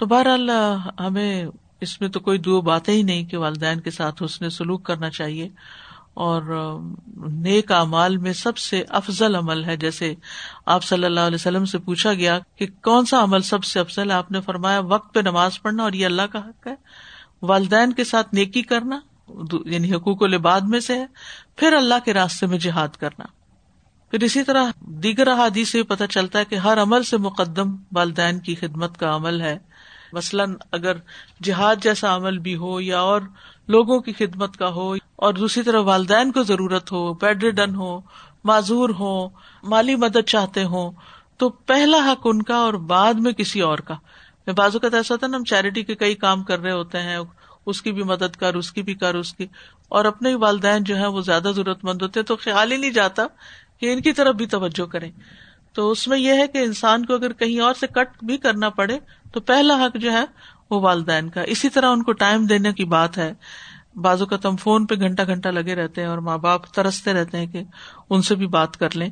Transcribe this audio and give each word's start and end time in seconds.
تو 0.00 0.06
بہرحال، 0.06 0.50
ہمیں 1.00 1.44
اس 1.80 2.00
میں 2.00 2.08
تو 2.08 2.20
کوئی 2.20 2.38
دو 2.38 2.60
باتیں 2.60 2.94
ہی 2.94 3.02
نہیں 3.02 3.24
کہ 3.24 3.36
والدین 3.36 3.80
کے 3.80 3.90
ساتھ 3.90 4.22
حسن 4.22 4.50
سلوک 4.50 4.82
کرنا 4.82 5.10
چاہیے۔ 5.10 5.48
اور، 6.14 6.42
نیک 7.28 7.72
امال 7.72 8.16
میں 8.16 8.32
سب 8.32 8.56
سے 8.56 8.84
افضل 8.88 9.34
عمل 9.34 9.64
ہے، 9.64 9.76
جیسے 9.76 10.14
آپ 10.66 10.84
صلی 10.84 11.04
اللہ 11.04 11.20
علیہ 11.20 11.34
وسلم 11.34 11.64
سے 11.64 11.78
پوچھا 11.78 12.12
گیا 12.12 12.38
کہ 12.56 12.66
کون 12.82 13.04
سا 13.04 13.22
عمل 13.22 13.40
سب 13.40 13.64
سے 13.64 13.80
افضل 13.80 14.10
ہے؟ 14.10 14.16
آپ 14.16 14.30
نے 14.30 14.40
فرمایا، 14.40 14.80
وقت 14.80 15.14
پہ 15.14 15.20
نماز 15.20 15.62
پڑھنا، 15.62 15.82
اور 15.82 15.92
یہ 15.92 16.06
اللہ 16.06 16.22
کا 16.22 16.38
حق 16.38 16.66
ہے۔ 16.66 16.74
والدین 17.42 17.92
کے 17.92 18.04
ساتھ 18.04 18.34
نیکی 18.34 18.62
کرنا 18.62 19.00
یعنی 19.64 19.94
حقوق 19.94 20.22
و 20.22 20.26
لباد 20.26 20.60
میں 20.60 20.80
سے 20.80 20.94
ہے، 20.94 21.06
پھر 21.56 21.72
اللہ 21.72 21.94
کے 22.04 22.14
راستے 22.14 22.46
میں 22.46 22.58
جہاد 22.58 22.88
کرنا۔ 22.88 23.24
پھر 24.10 24.22
اسی 24.22 24.42
طرح 24.42 24.64
دیگر 24.80 25.26
احادیث 25.26 25.68
سے 25.68 25.82
پتہ 25.82 26.04
چلتا 26.10 26.38
ہے 26.38 26.44
کہ 26.44 26.54
ہر 26.54 26.82
عمل 26.82 27.02
سے 27.02 27.16
مقدم 27.16 27.76
والدین 27.92 28.38
کی 28.38 28.54
خدمت 28.54 28.98
کا 28.98 29.16
عمل 29.16 29.40
ہے۔ 29.40 29.58
مثلاً 30.12 30.54
اگر 30.72 30.92
جہاد 31.42 31.76
جیسا 31.76 32.16
عمل 32.16 32.38
بھی 32.38 32.56
ہو 32.56 32.80
یا 32.80 33.00
اور 33.00 33.20
لوگوں 33.68 34.00
کی 34.00 34.12
خدمت 34.12 34.56
کا 34.56 34.68
ہو 34.68 34.94
اور 34.94 35.34
دوسری 35.34 35.62
طرف 35.62 35.84
والدین 35.84 36.32
کو 36.32 36.42
ضرورت 36.42 36.92
ہو 36.92 37.14
بیڈریڈن 37.14 37.74
ہو، 37.74 38.00
معذور 38.44 38.88
ہو، 38.88 39.28
مالی 39.62 39.96
مدد 39.96 40.28
چاہتے 40.28 40.64
ہوں، 40.64 40.90
تو 41.36 41.48
پہلا 41.48 41.96
حق 41.96 42.20
ان 42.24 42.42
کا 42.42 42.56
اور 42.56 42.74
بعد 42.74 43.14
میں 43.14 43.32
کسی 43.32 43.60
اور 43.60 43.78
کا۔ 43.78 43.94
بازو 44.56 44.78
کا 44.78 44.88
ایسا 44.92 45.14
ہوتا 45.14 45.26
ہے 45.26 45.30
نا، 45.30 45.36
ہم 45.36 45.44
چیریٹی 45.44 45.82
کے 45.82 45.94
کئی 45.94 46.14
کام 46.14 46.42
کر 46.42 46.60
رہے 46.60 46.72
ہوتے 46.72 46.98
ہیں، 46.98 47.18
اس 47.66 47.82
کی 47.82 47.92
بھی 47.92 48.02
مدد 48.02 48.36
کر، 48.36 48.54
اس 48.54 48.72
کی 48.72 48.82
بھی 48.82 48.94
کر، 48.94 49.14
اس 49.14 49.34
کی۔ 49.34 49.46
اور 49.88 50.04
اپنے 50.04 50.34
والدین 50.34 50.84
جو 50.84 50.96
ہے 50.96 51.06
وہ 51.06 51.20
زیادہ 51.20 51.52
ضرورت 51.56 51.84
مند 51.84 52.02
ہوتے 52.02 52.20
ہیں، 52.20 52.26
تو 52.26 52.36
خیال 52.36 52.72
ہی 52.72 52.76
نہیں 52.76 52.90
جاتا 52.90 53.26
کہ 53.80 53.92
ان 53.92 54.02
کی 54.02 54.12
طرف 54.12 54.34
بھی 54.34 54.46
توجہ 54.46 54.86
کریں۔ 54.86 55.10
تو 55.80 55.90
اس 55.90 56.08
میں 56.08 56.18
یہ 56.18 56.32
ہے 56.32 56.46
کہ 56.46 56.58
انسان 56.58 57.06
کو 57.06 57.14
اگر 57.14 57.32
کہیں 57.32 57.60
اور 57.60 57.74
سے 57.74 57.86
کٹ 57.86 58.24
بھی 58.24 58.36
کرنا 58.36 58.68
پڑے 58.68 58.98
تو 59.32 59.40
پہلا 59.40 59.74
حق 59.74 59.96
جو 59.96 60.12
ہے 60.12 60.24
وہ 60.70 60.80
والدین 60.80 61.28
کا۔ 61.28 61.42
اسی 61.42 61.68
طرح 61.68 61.86
ان 61.86 62.02
کو 62.02 62.12
ٹائم 62.12 62.46
دینے 62.46 62.72
کی 62.72 62.84
بات 62.84 63.18
ہے۔ 63.18 63.32
بازو 63.94 64.26
کا 64.26 64.36
تم 64.36 64.56
فون 64.56 64.86
پہ 64.86 64.94
گھنٹہ 64.94 65.22
گھنٹہ 65.26 65.48
لگے 65.48 65.74
رہتے 65.74 66.00
ہیں 66.00 66.08
اور 66.08 66.18
ماں 66.18 66.38
باپ 66.38 66.66
ترستے 66.66 67.12
رہتے 67.12 67.38
ہیں 67.38 67.46
کہ 67.46 67.62
ان 68.10 68.22
سے 68.22 68.34
بھی 68.34 68.46
بات 68.46 68.76
کر 68.76 68.96
لیں۔ 68.96 69.10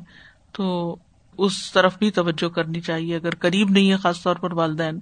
تو 0.51 0.95
اس 1.37 1.71
طرف 1.71 1.97
بھی 1.97 2.11
توجہ 2.11 2.49
کرنی 2.49 2.81
چاہیے۔ 2.81 3.15
اگر 3.15 3.35
قریب 3.35 3.69
نہیں 3.69 3.91
ہے 3.91 3.97
خاص 3.97 4.23
طور 4.23 4.35
پر 4.35 4.53
والدین، 4.53 4.99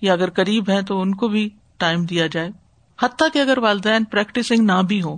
یا 0.00 0.12
اگر 0.12 0.30
قریب 0.30 0.70
ہے 0.70 0.82
تو 0.82 1.00
ان 1.00 1.14
کو 1.14 1.28
بھی 1.28 1.48
ٹائم 1.76 2.04
دیا 2.04 2.26
جائے۔ 2.26 2.50
حتیٰ 3.02 3.28
کہ 3.32 3.38
اگر 3.38 3.58
والدین 3.58 4.04
پریکٹسنگ 4.04 4.64
نہ 4.64 4.82
بھی 4.88 5.02
ہو 5.02 5.16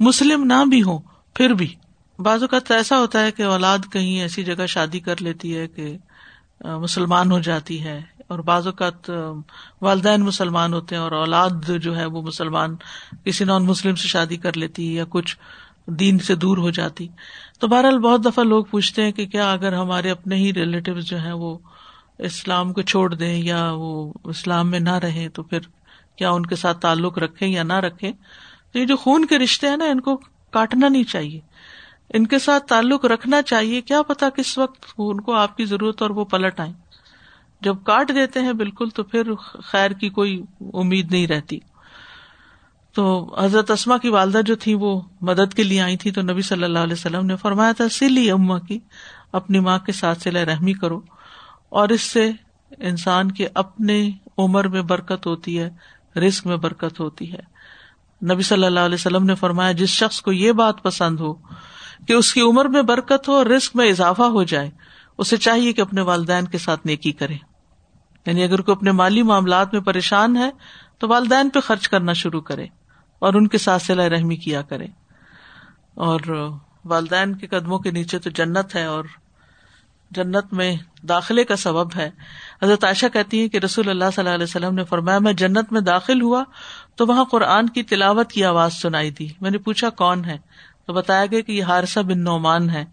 مسلم 0.00 0.44
نہ 0.44 0.64
بھی 0.68 0.82
ہو 0.82 0.98
پھر 1.34 1.50
بھی۔ 1.50 1.74
بعض 2.18 2.42
اوقات 2.42 2.70
ایسا 2.70 2.98
ہوتا 2.98 3.24
ہے 3.24 3.32
کہ 3.32 3.42
اولاد 3.44 3.78
کہیں 3.92 4.20
ایسی 4.20 4.44
جگہ 4.44 4.66
شادی 4.66 5.00
کر 5.00 5.20
لیتی 5.20 5.56
ہے 5.56 5.66
کہ 5.68 5.96
مسلمان 6.80 7.32
ہو 7.32 7.38
جاتی 7.40 7.82
ہے، 7.84 8.00
اور 8.26 8.38
بعض 8.40 8.66
اوقات 8.66 9.10
والدین 9.82 10.22
مسلمان 10.22 10.74
ہوتے 10.74 10.94
ہیں 10.94 11.02
اور 11.02 11.12
اولاد 11.12 11.68
جو 11.82 11.96
ہے 11.96 12.04
وہ 12.06 12.22
مسلمان، 12.22 12.76
کسی 13.24 13.44
نان 13.44 13.64
مسلم 13.64 13.94
سے 13.94 14.08
شادی 14.08 14.36
کر 14.36 14.56
لیتی 14.56 14.88
ہے 14.88 14.94
یا 14.94 15.04
کچھ 15.08 15.36
دین 15.98 16.18
سے 16.18 16.34
دور 16.34 16.58
ہو 16.58 16.70
جاتی۔ 16.70 17.06
تو 17.58 17.68
بہرحال 17.68 17.98
بہت 17.98 18.24
دفعہ 18.24 18.44
لوگ 18.44 18.64
پوچھتے 18.70 19.04
ہیں 19.04 19.12
کہ 19.12 19.26
کیا 19.26 19.50
اگر 19.52 19.72
ہمارے 19.72 20.10
اپنے 20.10 20.36
ہی 20.36 20.52
ریلیٹیو 20.54 21.00
جو 21.00 21.18
ہیں 21.18 21.32
وہ 21.32 21.56
اسلام 22.20 22.72
کو 22.72 22.82
چھوڑ 22.82 23.12
دیں 23.14 23.36
یا 23.36 23.60
وہ 23.72 24.12
اسلام 24.24 24.70
میں 24.70 24.80
نہ 24.80 24.94
رہے 24.98 25.28
تو 25.28 25.42
پھر 25.42 25.60
کیا 26.16 26.30
ان 26.30 26.46
کے 26.46 26.56
ساتھ 26.56 26.80
تعلق 26.80 27.18
رکھے 27.18 27.46
یا 27.46 27.62
نہ 27.62 27.78
رکھے 27.80 28.12
تو 28.72 28.78
یہ 28.78 28.84
جو 28.84 28.96
خون 28.96 29.24
کے 29.24 29.38
رشتے 29.38 29.68
ہیں 29.68 29.76
نا، 29.76 29.84
ان 29.84 30.00
کو 30.00 30.16
کاٹنا 30.52 30.88
نہیں 30.88 31.04
چاہیے۔ 31.04 31.40
ان 32.14 32.26
کے 32.26 32.38
ساتھ 32.38 32.66
تعلق 32.66 33.04
رکھنا 33.04 33.42
چاہیے۔ 33.42 33.80
کیا 33.80 34.02
پتا 34.02 34.30
کس 34.30 34.58
وقت 34.58 34.86
ان 34.98 35.20
کو 35.20 35.32
آپ 35.32 35.56
کی 35.56 35.64
ضرورت 35.64 36.02
اور 36.02 36.10
وہ 36.10 36.24
پلٹ 36.24 36.60
آئے 36.60 36.72
جب 37.60 37.76
کاٹ 37.84 38.08
دیتے 38.14 38.40
ہیں 38.40 38.52
بالکل 38.52 38.88
تو 38.94 39.02
پھر 39.02 39.34
خیر 39.62 39.90
کی 39.90 40.08
کوئی 40.08 40.42
امید 40.74 41.12
نہیں 41.12 41.26
رہتی۔ 41.26 41.58
تو 42.94 43.34
حضرت 43.44 43.70
اسما 43.70 43.98
کی 43.98 44.08
والدہ 44.08 44.40
جو 44.46 44.56
تھی 44.56 44.74
وہ 44.74 45.00
مدد 45.20 45.54
کے 45.54 45.62
لیے 45.62 45.80
آئی 45.80 45.96
تھی 45.96 46.10
تو 46.10 46.22
نبی 46.22 46.42
صلی 46.42 46.64
اللہ 46.64 46.78
علیہ 46.78 46.92
وسلم 46.92 47.26
نے 47.26 47.36
فرمایا 47.36 47.72
تھا، 47.72 47.88
سلی 47.88 48.30
اما 48.30 48.58
کی، 48.58 48.78
اپنی 49.32 49.60
ماں 49.60 49.78
کے 49.78 49.92
ساتھ 49.92 50.22
سلا 50.22 50.44
رحمی 50.44 50.72
کرو۔ 50.72 51.00
اور 51.68 51.88
اس 51.88 52.02
سے 52.02 52.30
انسان 52.78 53.30
کے 53.30 53.48
اپنے 53.54 54.10
عمر 54.38 54.68
میں 54.68 54.82
برکت 54.82 55.26
ہوتی 55.26 55.60
ہے 55.60 55.70
رسک 56.18 56.46
میں 56.46 56.56
برکت 56.56 57.00
ہوتی 57.00 57.32
ہے۔ 57.32 57.56
نبی 58.32 58.42
صلی 58.42 58.66
اللہ 58.66 58.80
علیہ 58.80 58.94
وسلم 58.94 59.24
نے 59.24 59.34
فرمایا، 59.34 59.72
جس 59.72 59.88
شخص 59.88 60.22
کو 60.22 60.32
یہ 60.32 60.52
بات 60.52 60.82
پسند 60.82 61.20
ہو 61.20 61.34
کہ 62.08 62.12
اس 62.12 62.34
کی 62.34 62.40
عمر 62.40 62.64
میں 62.64 62.82
برکت 62.82 63.28
ہو 63.28 63.34
اور 63.34 63.46
رسک 63.46 63.76
میں 63.76 63.88
اضافہ 63.88 64.22
ہو 64.22 64.42
جائے، 64.42 64.70
اسے 65.18 65.36
چاہیے 65.36 65.72
کہ 65.72 65.80
اپنے 65.80 66.00
والدین 66.00 66.44
کے 66.44 66.58
ساتھ 66.58 66.80
نیکی 66.84 67.12
کرے۔ 67.12 67.34
یعنی 68.26 68.44
اگر 68.44 68.60
کوئی 68.60 68.76
اپنے 68.76 68.92
مالی 68.92 69.22
معاملات 69.22 69.72
میں 69.72 69.80
پریشان 69.80 70.36
ہے، 70.36 70.50
تو 70.98 71.08
والدین 71.08 71.48
پہ 71.48 71.60
خرچ 71.60 71.88
کرنا 71.88 72.12
شروع 72.12 72.40
کرے 72.40 72.66
اور 73.18 73.34
ان 73.34 73.48
کے 73.48 73.58
ساتھ 73.58 73.82
سلا 73.82 74.08
رحمی 74.08 74.36
کیا 74.36 74.62
کرے۔ 74.62 74.86
اور 75.94 76.20
والدین 76.84 77.34
کے 77.34 77.46
قدموں 77.46 77.78
کے 77.78 77.90
نیچے 77.90 78.18
تو 78.18 78.30
جنت 78.30 78.76
ہے 78.76 78.84
اور 78.84 79.04
جنت 80.10 80.52
میں 80.52 80.76
داخلے 81.02 81.44
کا 81.44 81.56
سبب 81.56 81.96
ہے۔ 81.96 82.10
حضرت 82.62 82.84
عائشہ 82.84 83.06
کہتی 83.12 83.42
ہے 83.42 83.48
کہ 83.48 83.56
رسول 83.56 83.88
اللہ 83.88 84.04
صلی 84.14 84.24
اللہ 84.24 84.34
علیہ 84.34 84.44
وسلم 84.44 84.74
نے 84.74 84.84
فرمایا، 84.84 85.18
میں 85.18 85.32
جنت 85.32 85.72
میں 85.72 85.80
داخل 85.80 86.22
ہوا 86.22 86.44
تو 86.94 87.06
وہاں 87.06 87.24
قرآن 87.24 87.68
کی 87.68 87.82
تلاوت 87.82 88.30
کی 88.32 88.44
آواز 88.44 88.72
سنائی 88.72 89.10
دی۔ 89.10 89.28
میں 89.40 89.50
نے 89.50 89.58
پوچھا، 89.58 89.90
کون 89.90 90.24
ہے؟ 90.24 90.38
تو 90.86 90.92
بتایا 90.92 91.26
گیا 91.26 91.40
کہ 91.40 91.52
یہ 91.52 91.62
ہارسا 91.62 92.00
بن 92.00 92.24
نعمان 92.24 92.70
ہے۔ 92.70 92.84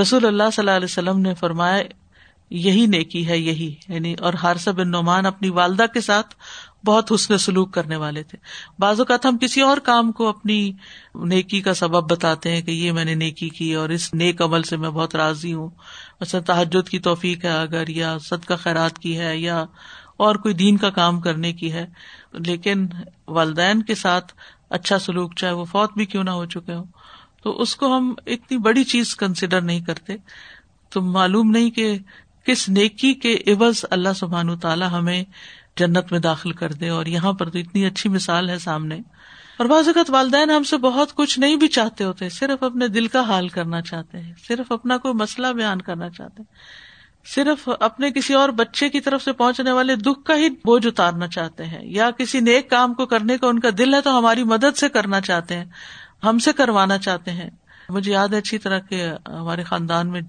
رسول 0.00 0.26
اللہ 0.26 0.42
صلی 0.52 0.62
اللہ 0.62 0.70
علیہ 0.70 0.84
وسلم 0.84 1.18
نے 1.18 1.34
فرمایا، 1.34 1.82
یہی 2.50 2.86
نیکی 2.86 3.28
ہے، 3.28 3.38
یہی۔ 3.38 3.74
یعنی 3.88 4.14
اور 4.14 4.34
ہارسا 4.42 4.70
بن 4.70 4.90
نعمان 4.90 5.26
اپنی 5.26 5.50
والدہ 5.50 5.86
کے 5.94 6.00
ساتھ 6.00 6.34
بہت 6.86 7.12
حسن 7.12 7.38
سلوک 7.38 7.74
کرنے 7.74 7.96
والے 7.96 8.22
تھے۔ 8.22 8.38
بعض 8.78 9.00
اوقات 9.00 9.26
ہم 9.26 9.38
کسی 9.38 9.60
اور 9.60 9.76
کام 9.76 10.12
کو 10.12 10.28
اپنی 10.28 10.72
نیکی 11.14 11.60
کا 11.60 11.74
سبب 11.74 12.10
بتاتے 12.10 12.50
ہیں 12.50 12.62
کہ 12.62 12.70
یہ 12.70 12.92
میں 12.92 13.04
نے 13.04 13.14
نیکی 13.14 13.48
کی 13.48 13.74
اور 13.74 13.88
اس 13.88 14.14
نیک 14.14 14.42
عمل 14.42 14.62
سے 14.62 14.76
میں 14.76 14.90
بہت 14.90 15.16
راضی 15.16 15.54
ہوں۔ 15.54 15.68
مثلا 16.20 16.40
تحجد 16.40 16.88
کی 16.88 16.98
توفیق 16.98 17.44
ہے 17.44 17.60
اگر، 17.60 17.88
یا 17.88 18.18
صد 18.18 18.44
کا 18.44 18.56
خیرات 18.56 18.98
کی 18.98 19.18
ہے، 19.18 19.36
یا 19.36 19.64
اور 20.16 20.34
کوئی 20.34 20.54
دین 20.54 20.76
کا 20.76 20.90
کام 20.90 21.20
کرنے 21.20 21.52
کی 21.52 21.72
ہے۔ 21.72 21.86
لیکن 22.32 22.86
والدین 23.28 23.82
کے 23.82 23.94
ساتھ 23.94 24.32
اچھا 24.70 24.98
سلوک 24.98 25.34
چاہے 25.34 25.52
وہ 25.52 25.64
فوت 25.64 25.92
بھی 25.96 26.06
کیوں 26.06 26.24
نہ 26.24 26.30
ہو 26.30 26.46
چکے 26.46 26.74
ہوں۔ 26.74 26.84
تو 27.44 27.62
اس 27.62 27.76
کو 27.76 27.96
ہم 27.96 28.14
اتنی 28.26 28.58
بڑی 28.58 28.84
چیز 28.84 29.16
کنسیڈر 29.16 29.60
نہیں 29.60 29.80
کرتے۔ 29.80 30.12
تو 30.90 31.02
معلوم 31.02 31.50
نہیں 31.50 31.70
کہ 31.70 31.98
کس 32.46 32.68
نیکی 32.68 33.14
کے 33.14 33.38
عوض 33.46 33.84
اللہ 33.90 34.08
سبحان 34.16 34.58
تعالیٰ 34.58 34.88
ہمیں 34.90 35.24
جنت 35.76 36.12
میں 36.12 36.20
داخل 36.20 36.52
کر 36.52 36.72
دے۔ 36.72 36.88
اور 36.88 37.06
یہاں 37.06 37.32
پر 37.32 37.50
تو 37.50 37.58
اتنی 37.58 37.86
اچھی 37.86 38.10
مثال 38.10 38.50
ہے 38.50 38.58
سامنے۔ 38.58 38.98
اور 39.56 39.66
بعض 39.66 39.86
اوقات 39.86 40.10
والدین 40.10 40.50
ہم 40.50 40.62
سے 40.62 40.76
بہت 40.76 41.14
کچھ 41.14 41.38
نہیں 41.38 41.56
بھی 41.56 41.68
چاہتے 41.68 42.04
ہوتے، 42.04 42.28
صرف 42.28 42.62
اپنے 42.62 42.88
دل 42.88 43.06
کا 43.06 43.20
حال 43.20 43.48
کرنا 43.48 43.80
چاہتے 43.82 44.18
ہیں، 44.18 44.32
صرف 44.48 44.72
اپنا 44.72 44.96
کوئی 44.96 45.14
مسئلہ 45.14 45.46
بیان 45.46 45.80
کرنا 45.80 46.10
چاہتے 46.10 46.42
ہیں۔ 46.42 46.54
صرف 47.26 47.68
اپنے 47.80 48.10
کسی 48.10 48.34
اور 48.34 48.48
بچے 48.48 48.88
کی 48.88 49.00
طرف 49.00 49.24
سے 49.24 49.32
پہنچنے 49.32 49.72
والے 49.72 49.96
دکھ 49.96 50.24
کا 50.24 50.36
ہی 50.36 50.48
بوجھ 50.48 50.86
اتارنا 50.86 51.28
چاہتے 51.28 51.64
ہیں۔ 51.64 51.80
یا 51.82 52.10
کسی 52.10 52.40
نیک 52.40 52.70
کام 52.70 52.94
کو 52.94 53.06
کرنے 53.06 53.38
کا 53.38 53.46
ان 53.46 53.58
کا 53.58 53.68
دل 53.78 53.94
ہے 53.94 54.00
تو 54.00 54.18
ہماری 54.18 54.44
مدد 54.44 54.76
سے 54.76 54.88
کرنا 54.88 55.20
چاہتے 55.20 55.56
ہیں۔ 55.56 55.64
ہم 56.24 56.38
سے 56.38 56.52
کروانا 56.52 56.98
چاہتے 56.98 57.30
ہیں۔ 57.30 57.50
مجھے 57.88 58.12
یاد 58.12 58.28
ہے 58.28 58.38
اچھی 58.38 58.58
طرح 58.58 58.78
کہ 58.78 59.08
ہمارے 59.26 59.62
خاندان 59.62 60.10
میں 60.10 60.20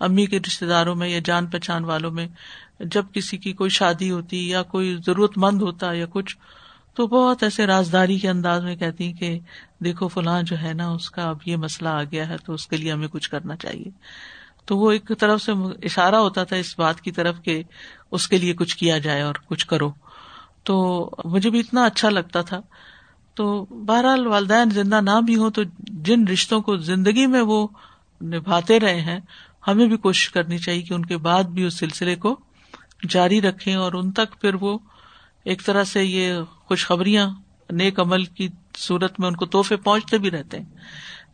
امی 0.00 0.26
کے 0.26 0.38
رشتے 0.40 0.66
داروں 0.66 0.94
میں 0.94 1.08
یا 1.08 1.20
جان 1.24 1.46
پہچان 1.46 1.84
والوں 1.84 2.10
میں 2.10 2.28
جب 2.80 3.04
کسی 3.12 3.36
کی 3.36 3.52
کوئی 3.52 3.70
شادی 3.70 4.10
ہوتی 4.10 4.48
یا 4.48 4.62
کوئی 4.62 4.96
ضرورت 5.06 5.32
مند 5.36 5.62
ہوتا 5.62 5.92
یا 5.92 6.06
کچھ، 6.10 6.36
تو 6.94 7.06
بہت 7.06 7.42
ایسے 7.42 7.66
رازداری 7.66 8.18
کے 8.18 8.28
انداز 8.28 8.64
میں 8.64 8.76
کہتی 8.76 9.12
کہ 9.12 9.38
دیکھو 9.84 10.08
فلاں 10.08 10.42
جو 10.42 10.58
ہے 10.62 10.72
نا، 10.72 10.88
اس 10.88 11.10
کا 11.10 11.22
اب 11.22 11.36
یہ 11.44 11.56
مسئلہ 11.56 11.88
آ 11.88 12.02
گیا 12.02 12.28
ہے 12.28 12.36
تو 12.44 12.52
اس 12.52 12.66
کے 12.66 12.76
لیے 12.76 12.92
ہمیں 12.92 13.08
کچھ 13.08 13.30
کرنا 13.30 13.56
چاہیے۔ 13.56 13.90
تو 14.64 14.78
وہ 14.78 14.92
ایک 14.92 15.10
طرف 15.18 15.42
سے 15.42 15.52
اشارہ 15.82 16.14
ہوتا 16.14 16.44
تھا 16.44 16.56
اس 16.56 16.78
بات 16.78 17.00
کی 17.00 17.10
طرف 17.10 17.42
کہ 17.42 17.62
اس 18.10 18.28
کے 18.28 18.38
لیے 18.38 18.52
کچھ 18.52 18.76
کیا 18.76 18.98
جائے 18.98 19.22
اور 19.22 19.34
کچھ 19.46 19.66
کرو۔ 19.66 19.92
تو 20.64 21.08
مجھے 21.24 21.50
بھی 21.50 21.60
اتنا 21.60 21.84
اچھا 21.84 22.10
لگتا 22.10 22.42
تھا۔ 22.42 22.60
تو 23.38 23.64
بہرحال 23.70 24.26
والدین 24.26 24.70
زندہ 24.70 25.00
نہ 25.00 25.20
بھی 25.26 25.36
ہوں 25.36 25.50
تو 25.50 25.62
جن 26.04 26.26
رشتوں 26.28 26.60
کو 26.60 26.76
زندگی 26.76 27.26
میں 27.26 27.40
وہ 27.40 27.66
نبھاتے 28.20 28.80
رہے 28.80 29.00
ہیں، 29.00 29.18
ہمیں 29.68 29.86
بھی 29.86 29.96
کوشش 29.96 30.30
کرنی 30.30 30.58
چاہیے 30.58 30.82
کہ 30.82 30.94
ان 30.94 31.04
کے 31.04 31.16
بعد 31.16 31.44
بھی 31.44 31.64
اس 31.64 31.78
سلسلے 31.78 32.16
کو 32.16 32.36
جاری 33.08 33.40
رکھے 33.40 33.74
اور 33.74 33.92
ان 33.92 34.10
تک 34.12 34.40
پھر 34.40 34.54
وہ 34.54 34.78
ایک 35.44 35.64
طرح 35.64 35.84
سے 35.84 36.04
یہ 36.04 36.40
خوشخبریاں، 36.66 37.28
نیک 37.70 38.00
عمل 38.00 38.24
کی 38.24 38.48
صورت 38.76 39.20
میں 39.20 39.28
ان 39.28 39.36
کو 39.36 39.46
تحفے 39.46 39.76
پہنچتے 39.76 40.18
بھی 40.18 40.30
رہتے 40.30 40.58
ہیں۔ 40.58 40.66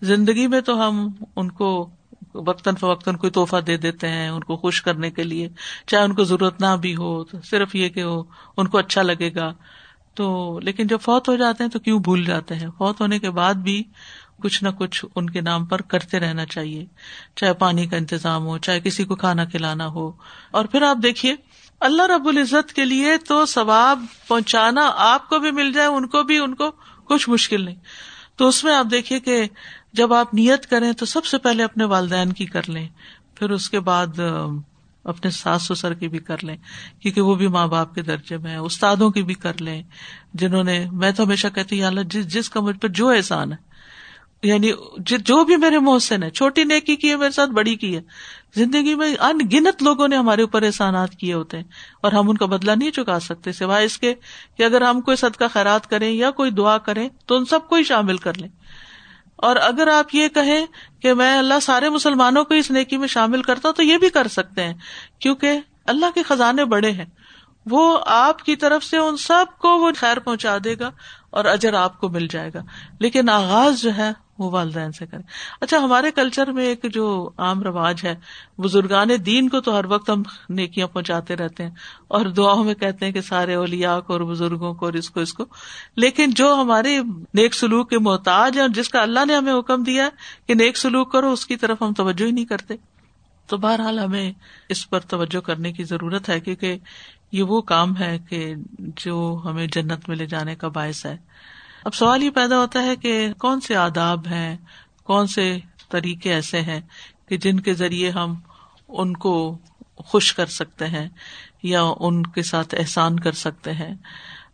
زندگی 0.03 0.47
میں 0.47 0.61
تو 0.61 0.89
ہم 0.89 1.09
ان 1.37 1.51
کو 1.51 1.91
وقتاً 2.35 2.75
فوقتاً 2.75 3.17
کوئی 3.17 3.31
تحفہ 3.31 3.57
دے 3.57 3.77
دیتے 3.77 4.09
ہیں، 4.09 4.29
ان 4.29 4.41
کو 4.41 4.57
خوش 4.57 4.83
کرنے 4.83 5.11
کے 5.11 5.23
لیے، 5.23 5.49
چاہے 5.87 6.05
ان 6.05 6.15
کو 6.15 6.25
ضرورت 6.25 6.61
نہ 6.61 6.77
بھی 6.81 6.95
ہو، 6.97 7.25
تو 7.25 7.39
صرف 7.45 7.75
یہ 7.75 7.89
کہ 7.89 8.05
ان 8.57 8.69
کو 8.69 8.79
اچھا 8.79 9.03
لگے 9.03 9.31
گا۔ 9.35 9.53
تو 10.15 10.59
لیکن 10.63 10.87
جب 10.87 10.99
فوت 11.03 11.29
ہو 11.29 11.37
جاتے 11.37 11.65
ہیں 11.65 11.71
تو 11.71 11.79
کیوں 11.79 11.99
بھول 11.99 12.25
جاتے 12.25 12.55
ہیں؟ 12.55 12.67
فوت 12.79 13.01
ہونے 13.01 13.19
کے 13.19 13.31
بعد 13.31 13.55
بھی 13.55 13.83
کچھ 14.43 14.65
نہ 14.65 14.69
کچھ 14.69 15.05
ان 15.17 15.31
کے 15.31 15.41
نام 15.41 15.65
پر 15.65 15.83
کرتے 15.83 16.21
رہنا 16.21 16.47
چاہیے۔ 16.47 16.87
چاہے 17.37 17.53
پانی 17.53 17.87
کا 17.87 17.97
انتظام 17.97 18.47
ہو، 18.47 18.59
چاہے 18.59 18.81
کسی 18.81 19.05
کو 19.05 19.17
کھانا 19.17 19.45
کھلانا 19.45 19.87
ہو۔ 19.87 20.13
اور 20.51 20.65
پھر 20.65 20.83
آپ 20.83 20.97
دیکھیے، 21.03 21.35
اللہ 21.81 22.03
رب 22.03 22.29
العزت 22.29 22.73
کے 22.73 22.85
لیے 22.85 23.17
تو 23.17 23.47
ثواب 23.47 24.05
پہنچانا 24.29 24.93
آپ 24.97 25.29
کو 25.29 25.39
بھی 25.39 25.51
مل 25.51 25.73
جائے، 25.73 25.89
ان 25.89 26.07
کو 26.07 26.23
بھی، 26.23 26.39
ان 26.39 26.55
کو 26.55 26.71
کچھ 27.05 27.31
مشکل 27.31 27.65
نہیں۔ 27.65 27.77
تو 28.37 28.49
اس 28.49 28.65
میں 28.65 28.75
آپ 28.75 28.87
دیکھیے 28.91 29.21
کہ 29.21 29.45
جب 29.93 30.13
آپ 30.13 30.35
نیت 30.35 30.67
کریں 30.67 30.93
تو 30.93 31.07
سب 31.07 31.25
سے 31.25 31.39
پہلے 31.39 31.65
اپنے 31.65 31.85
والدین 31.85 32.33
کی 32.33 32.47
کر 32.47 32.63
لیں۔ 32.69 32.89
پھر 33.35 33.51
اس 33.51 33.71
کے 33.71 33.81
بعد 33.81 34.21
اپنے 35.05 35.31
ساس 35.33 35.63
سسر 35.63 35.95
کی 35.95 36.09
بھی 36.09 36.19
کر 36.21 36.45
لیں، 36.45 36.57
کیونکہ 37.01 37.21
وہ 37.21 37.35
بھی 37.35 37.49
ماں 37.49 37.67
باپ 37.69 37.95
کے 37.95 38.03
درجے 38.03 38.39
میں 38.39 38.57
استادوں 38.57 39.11
کی 39.11 39.23
بھی 39.23 39.35
کر 39.37 39.61
لیں، 39.61 39.83
جنہوں 40.35 40.65
نے، 40.65 40.85
میں 40.93 41.11
تو 41.11 41.25
ہمیشہ 41.25 41.49
کہتی 41.55 41.81
ہوں 41.81 41.87
اللہ، 41.87 42.01
جس 42.11 42.33
جس 42.35 42.51
کا 42.51 42.61
مجھ 42.61 42.79
پہ 42.79 42.89
جو 42.91 43.09
احسان 43.09 43.53
ہے 43.53 43.73
یعنی 44.43 44.71
جو 45.01 45.45
بھی 45.45 45.57
میرے 45.57 45.79
محسن 45.79 46.23
ہے 46.23 46.31
چھوٹی 46.31 46.65
نیکی 46.65 46.97
کی 46.97 47.11
ہے، 47.11 47.17
میرے 47.17 47.31
ساتھ 47.31 47.51
بڑی 47.51 47.75
کی 47.77 47.95
ہے، 47.97 48.01
زندگی 48.57 48.95
میں 48.95 49.09
ان 49.21 49.39
گنت 49.53 49.83
لوگوں 49.83 50.09
نے 50.09 50.17
ہمارے 50.17 50.43
اوپر 50.43 50.63
احسانات 50.63 51.15
کیے 51.15 51.33
ہوتے 51.35 51.57
ہیں، 51.57 51.65
اور 52.03 52.13
ہم 52.13 52.31
ان 52.31 52.37
کا 52.37 52.47
بدلا 52.47 52.75
نہیں 52.75 52.91
چکا 52.91 53.19
سکتے، 53.21 53.53
سوائے 53.53 53.87
اس 53.87 53.99
کے 53.99 54.13
کہ 54.57 54.63
اگر 54.63 54.83
ہم 54.83 55.01
کوئی 55.01 55.17
صدقہ 55.17 55.45
خیرات 55.53 55.89
کریں 55.91 56.11
یا 56.11 56.31
کوئی 56.31 56.51
دعا 56.51 56.77
کریں، 56.79 57.09
تو 57.27 57.37
ان 57.37 57.45
سب 57.45 57.69
کو 57.69 57.77
ہی 57.77 57.85
شامل 57.85 58.17
کر 58.17 58.39
لیں۔ 58.39 58.49
اور 59.37 59.57
اگر 59.57 59.89
آپ 59.89 60.15
یہ 60.15 60.29
کہیں 60.29 60.67
کہ 61.03 61.15
میں 61.15 61.39
اللہ 61.39 61.61
سارے 61.63 61.89
مسلمانوں 61.89 62.45
کو 62.45 62.55
اس 62.55 62.71
نیکی 62.71 62.97
میں 62.97 63.09
شامل 63.09 63.43
کرتا 63.43 63.69
ہوں 63.69 63.75
تو 63.75 63.83
یہ 63.83 63.99
بھی 63.99 64.09
کر 64.09 64.29
سکتے 64.29 64.65
ہیں، 64.65 64.75
کیونکہ 65.19 65.61
اللہ 65.87 66.07
کے 66.15 66.23
خزانے 66.23 66.65
بڑے 66.65 66.91
ہیں۔ 66.93 67.05
وہ 67.71 67.99
آپ 68.07 68.43
کی 68.43 68.57
طرف 68.57 68.85
سے 68.85 68.97
ان 68.97 69.17
سب 69.17 69.45
کو 69.59 69.79
وہ 69.79 69.91
خیر 69.97 70.19
پہنچا 70.19 70.57
دے 70.65 70.79
گا 70.79 70.91
اور 71.31 71.45
اجر 71.45 71.75
آپ 71.75 72.01
کو 72.01 72.09
مل 72.09 72.27
جائے 72.27 72.51
گا۔ 72.55 72.61
لیکن 73.01 73.29
آغاز 73.29 73.83
جو 73.83 73.95
ہے 73.97 74.13
وہ 74.39 74.51
والدین 74.51 74.93
سے 74.93 75.07
کریں۔ 75.07 75.23
اچھا 75.61 75.79
ہمارے 75.79 76.11
کلچر 76.11 76.53
میں 76.53 76.65
ایک 76.65 76.87
جو 76.93 77.31
عام 77.39 77.63
رواج 77.63 78.01
ہے، 78.05 78.15
بزرگان 78.59 79.09
دین 79.27 79.49
کو 79.49 79.61
تو 79.61 79.79
ہر 79.79 79.85
وقت 79.85 80.11
ہم 80.11 80.23
نیکیاں 80.49 80.87
پہنچاتے 80.87 81.37
رہتے 81.37 81.63
ہیں 81.63 81.71
اور 82.09 82.27
دعاؤں 82.27 82.65
میں 82.65 82.75
کہتے 82.75 83.07
ہیں 83.07 83.13
کہ 83.13 83.21
سارے 83.21 83.55
اولیاء 83.55 83.99
کو 84.01 84.13
اور 84.13 84.21
بزرگوں 84.21 84.75
کو 84.75 84.85
اور 84.85 84.93
اس 84.93 85.11
کو 85.11 85.21
اس 85.21 85.35
کو۔ 85.35 85.45
لیکن 85.97 86.31
جو 86.31 86.55
ہمارے 86.55 86.99
نیک 87.35 87.55
سلوک 87.55 87.91
کے 87.91 87.99
محتاج 87.99 88.59
ہیں، 88.59 88.69
جس 88.69 88.89
کا 88.89 89.03
اللہ 89.03 89.25
نے 89.25 89.37
ہمیں 89.37 89.59
حکم 89.59 89.83
دیا 89.83 90.09
کہ 90.47 90.55
نیک 90.55 90.77
سلوک 90.77 91.13
کرو، 91.13 91.33
اس 91.33 91.47
کی 91.47 91.57
طرف 91.57 91.83
ہم 91.83 91.93
توجہ 91.93 92.25
ہی 92.25 92.31
نہیں 92.31 92.45
کرتے۔ 92.45 92.75
تو 93.47 93.57
بہرحال 93.57 93.99
ہمیں 93.99 94.33
اس 94.69 94.91
پر 94.91 95.01
توجہ 95.01 95.41
کرنے 95.41 95.73
کی 95.73 95.85
ضرورت 95.85 96.29
ہے، 96.29 96.41
کیونکہ 96.41 96.79
یہ 97.33 97.43
وہ 97.43 97.61
کام 97.61 97.97
ہے 97.97 98.19
کہ 98.29 98.55
جو 98.79 99.41
ہمیں 99.45 99.67
جنت 99.67 100.09
میں 100.09 100.17
لے 100.17 100.27
جانے 100.27 100.55
کا 100.55 100.69
باعث 100.69 101.07
ہے۔ 101.07 101.17
اب 101.87 101.95
سوال 101.95 102.23
یہ 102.23 102.31
پیدا 102.31 102.59
ہوتا 102.59 102.83
ہے 102.83 102.95
کہ 102.97 103.13
کون 103.39 103.61
سے 103.61 103.75
آداب 103.77 104.27
ہیں 104.27 104.57
کون 105.03 105.27
سے 105.27 105.57
طریقے 105.89 106.33
ایسے 106.35 106.61
ہیں 106.61 106.81
کہ 107.29 107.37
جن 107.37 107.61
کے 107.61 107.75
ذریعے 107.75 108.11
ہم 108.11 108.35
ان 108.89 109.13
کو 109.17 109.35
خوش 110.05 110.33
کر 110.35 110.47
سکتے 110.47 110.87
ہیں 110.87 111.09
یا 111.63 111.83
ان 112.01 112.23
کے 112.27 112.43
ساتھ 112.43 112.75
احسان 112.79 113.21
کر 113.21 113.33
سکتے 113.33 113.73
ہیں 113.73 113.95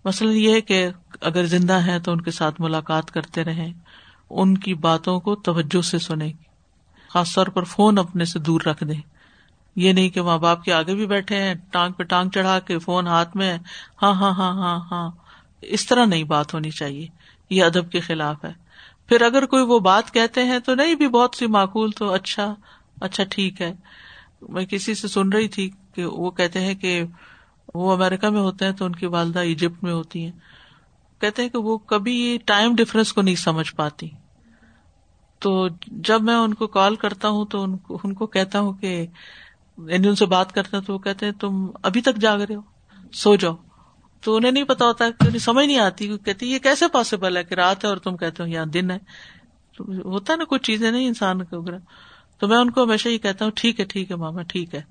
مثلاً 0.04 0.32
یہ 0.32 0.54
ہے 0.54 0.60
کہ 0.60 0.86
اگر 1.20 1.46
زندہ 1.46 1.80
ہے 1.86 1.98
تو 2.00 2.12
ان 2.12 2.20
کے 2.20 2.30
ساتھ 2.30 2.60
ملاقات 2.60 3.10
کرتے 3.10 3.44
رہیں 3.44 3.72
ان 4.30 4.56
کی 4.58 4.74
باتوں 4.80 5.18
کو 5.20 5.34
توجہ 5.34 5.82
سے 5.82 5.98
سنیں 5.98 6.32
خاص 7.10 7.34
طور 7.34 7.46
پر 7.46 7.64
فون 7.64 7.98
اپنے 7.98 8.24
سے 8.24 8.38
دور 8.38 8.60
رکھ 8.66 8.84
دیں 8.84 9.00
یہ 9.76 9.92
نہیں 9.92 10.08
کہ 10.08 10.22
ماں 10.22 10.38
باپ 10.38 10.64
کے 10.64 10.72
آگے 10.72 10.94
بھی 10.94 11.06
بیٹھے 11.06 11.42
ہیں 11.42 11.54
ٹانگ 11.70 11.92
پہ 11.92 12.02
ٹانگ 12.02 12.30
چڑھا 12.30 12.58
کے 12.58 12.78
فون 12.78 13.06
ہاتھ 13.06 13.36
میں 13.36 13.56
ہاں 14.02 14.14
ہاں 14.14 14.32
ہاں 14.32 14.52
ہاں 14.52 14.78
ہاں 14.90 15.10
اس 15.62 15.86
طرح 15.86 16.04
نہیں 16.04 16.24
بات 16.24 16.54
ہونی 16.54 16.70
چاہیے 16.70 17.06
یہ 17.50 17.64
ادب 17.64 17.90
کے 17.90 18.00
خلاف 18.00 18.44
ہے۔ 18.44 18.52
پھر 19.08 19.22
اگر 19.22 19.46
کوئی 19.46 19.62
وہ 19.62 19.78
بات 19.78 20.14
کہتے 20.14 20.44
ہیں 20.44 20.58
تو 20.58 20.74
نہیں 20.74 20.94
بھی 20.94 21.08
بہت 21.08 21.34
سی 21.34 21.46
معقول 21.46 21.90
تو 21.90 22.12
اچھا 22.12 22.54
اچھا 23.00 23.24
ٹھیک 23.24 23.62
ہے۔ 23.62 23.74
میں 24.48 24.66
کسی 24.66 24.94
سے 24.94 25.08
سن 25.08 25.28
رہی 25.28 25.48
تھی 25.48 25.70
کہ 25.94 26.04
وہ 26.04 26.30
کہتے 26.30 26.60
ہیں 26.60 26.74
کہ 26.74 27.02
وہ 27.74 27.92
امیرکا 27.92 28.30
میں 28.30 28.40
ہوتے 28.40 28.64
ہیں 28.64 28.72
تو 28.72 28.84
ان 28.84 28.94
کی 28.94 29.06
والدہ 29.06 29.38
ایجپٹ 29.38 29.84
میں 29.84 29.92
ہوتی 29.92 30.24
ہیں۔ 30.24 30.32
کہتے 31.20 31.42
ہیں 31.42 31.48
کہ 31.48 31.58
وہ 31.58 31.78
کبھی 31.78 32.38
ٹائم 32.44 32.74
ڈفرینس 32.74 33.12
کو 33.12 33.22
نہیں 33.22 33.34
سمجھ 33.34 33.74
پاتی۔ 33.74 34.08
تو 35.38 35.68
جب 35.86 36.22
میں 36.22 36.34
ان 36.34 36.54
کو 36.54 36.66
کال 36.66 36.96
کرتا 36.96 37.28
ہوں 37.28 37.44
تو 37.44 37.66
ان 38.04 38.14
کو 38.14 38.26
کہتا 38.26 38.60
ہوں 38.60 38.72
کہ 38.72 39.06
یعنی 39.86 40.08
ان 40.08 40.14
سے 40.14 40.26
بات 40.26 40.52
کرتا 40.52 40.76
ہوں 40.76 40.84
تو 40.84 40.94
وہ 40.94 40.98
کہتے 40.98 41.26
ہیں، 41.26 41.32
تم 41.32 41.66
ابھی 41.82 42.00
تک 42.00 42.16
جاگ 42.16 42.38
رہے 42.38 42.54
ہو؟ 42.54 42.60
سو 43.12 43.36
جاؤ۔ 43.36 43.54
تو 44.20 44.36
انہیں 44.36 44.52
نہیں 44.52 44.64
پتا 44.64 44.84
ہوتا 44.84 45.10
کہ 45.10 45.26
انہیں 45.26 45.38
سمجھ 45.38 45.66
نہیں 45.66 45.78
آتی 45.78 46.18
کہتی 46.24 46.52
یہ 46.52 46.58
کیسے 46.58 46.88
پاسبل 46.88 47.36
ہے 47.36 47.44
کہ 47.44 47.54
رات 47.54 47.84
ہے 47.84 47.88
اور 47.88 47.96
تم 47.96 48.16
کہتے 48.16 48.42
ہو 48.42 48.48
یہاں 48.48 48.66
دن 48.66 48.90
ہے؟ 48.90 48.98
ہوتا 50.04 50.32
ہے 50.32 50.38
نا، 50.38 50.44
کچھ 50.48 50.62
چیزیں 50.62 50.90
نہیں 50.90 51.06
انسان 51.06 51.44
کے 51.44 51.56
اوپر۔ 51.56 51.74
تو 52.38 52.48
میں 52.48 52.56
ان 52.56 52.70
کو 52.70 52.84
ہمیشہ 52.84 53.08
یہ 53.08 53.18
کہتا 53.18 53.44
ہوں، 53.44 53.52
ٹھیک 53.54 53.80
ہے 53.80 53.84
ٹھیک 53.84 54.10
ہے 54.10 54.16
ماما، 54.16 54.42
ٹھیک 54.42 54.74
ہے۔ 54.74 54.82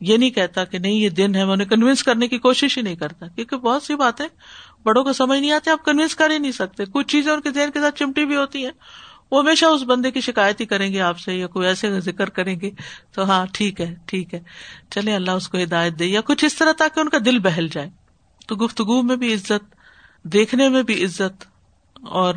یہ 0.00 0.16
نہیں 0.16 0.30
کہتا 0.30 0.64
کہ 0.64 0.78
نہیں، 0.78 0.92
یہ 0.92 1.08
دن 1.08 1.34
ہے، 1.34 1.44
میں 1.44 1.52
انہیں 1.52 1.68
کنوینس 1.68 2.02
کرنے 2.02 2.28
کی 2.28 2.38
کوشش 2.38 2.78
ہی 2.78 2.82
نہیں 2.82 2.96
کرتا۔ 2.96 3.26
کیونکہ 3.26 3.56
بہت 3.56 3.82
سی 3.82 3.94
باتیں 3.94 4.26
بڑوں 4.82 5.04
کو 5.04 5.12
سمجھ 5.12 5.40
نہیں 5.40 5.50
آتی، 5.50 5.70
آپ 5.70 5.84
کنوینس 5.84 6.14
کر 6.14 6.30
ہی 6.30 6.38
نہیں 6.38 6.52
سکتے۔ 6.52 6.84
کچھ 6.84 7.06
چیزیں 7.06 7.32
ان 7.32 7.40
کے 7.40 7.50
ذہن 7.50 7.70
کے 7.74 7.80
ساتھ 7.80 7.98
چمٹی 7.98 8.24
بھی 8.24 8.36
ہوتی 8.36 8.64
ہیں۔ 8.64 8.72
وہ 9.30 9.40
ہمیشہ 9.40 9.66
اس 9.66 9.82
بندے 9.82 10.10
کی 10.10 10.20
شکایت 10.20 10.60
ہی 10.60 10.66
کریں 10.66 10.92
گے 10.92 11.00
آپ 11.00 11.18
سے، 11.18 11.34
یا 11.34 11.46
کوئی 11.46 11.66
ایسے 11.66 12.00
ذکر 12.00 12.28
کریں 12.30 12.60
گے۔ 12.60 12.70
تو 13.12 13.24
ہاں 13.24 13.46
ٹھیک 13.52 13.80
ہے 13.80 13.94
ٹھیک 14.06 14.34
ہے۔ 14.34 14.40
چلے 14.90 15.14
اللہ 15.14 15.30
اس 15.30 15.48
کو 15.48 15.58
ہدایت 15.58 15.98
دے، 15.98 16.04
یا 16.06 16.20
کچھ 16.20 16.44
اس 16.44 16.54
طرح 16.54 16.72
تاکہ 16.72 17.00
ان 17.00 17.08
کا 17.08 17.18
دل 17.24 17.38
بہل 17.38 17.68
جائے۔ 17.72 18.05
تو 18.46 18.54
گفتگو 18.54 19.02
میں 19.02 19.16
بھی 19.16 19.34
عزت، 19.34 19.74
دیکھنے 20.22 20.68
میں 20.68 20.82
بھی 20.82 21.04
عزت، 21.04 21.44
اور 22.02 22.34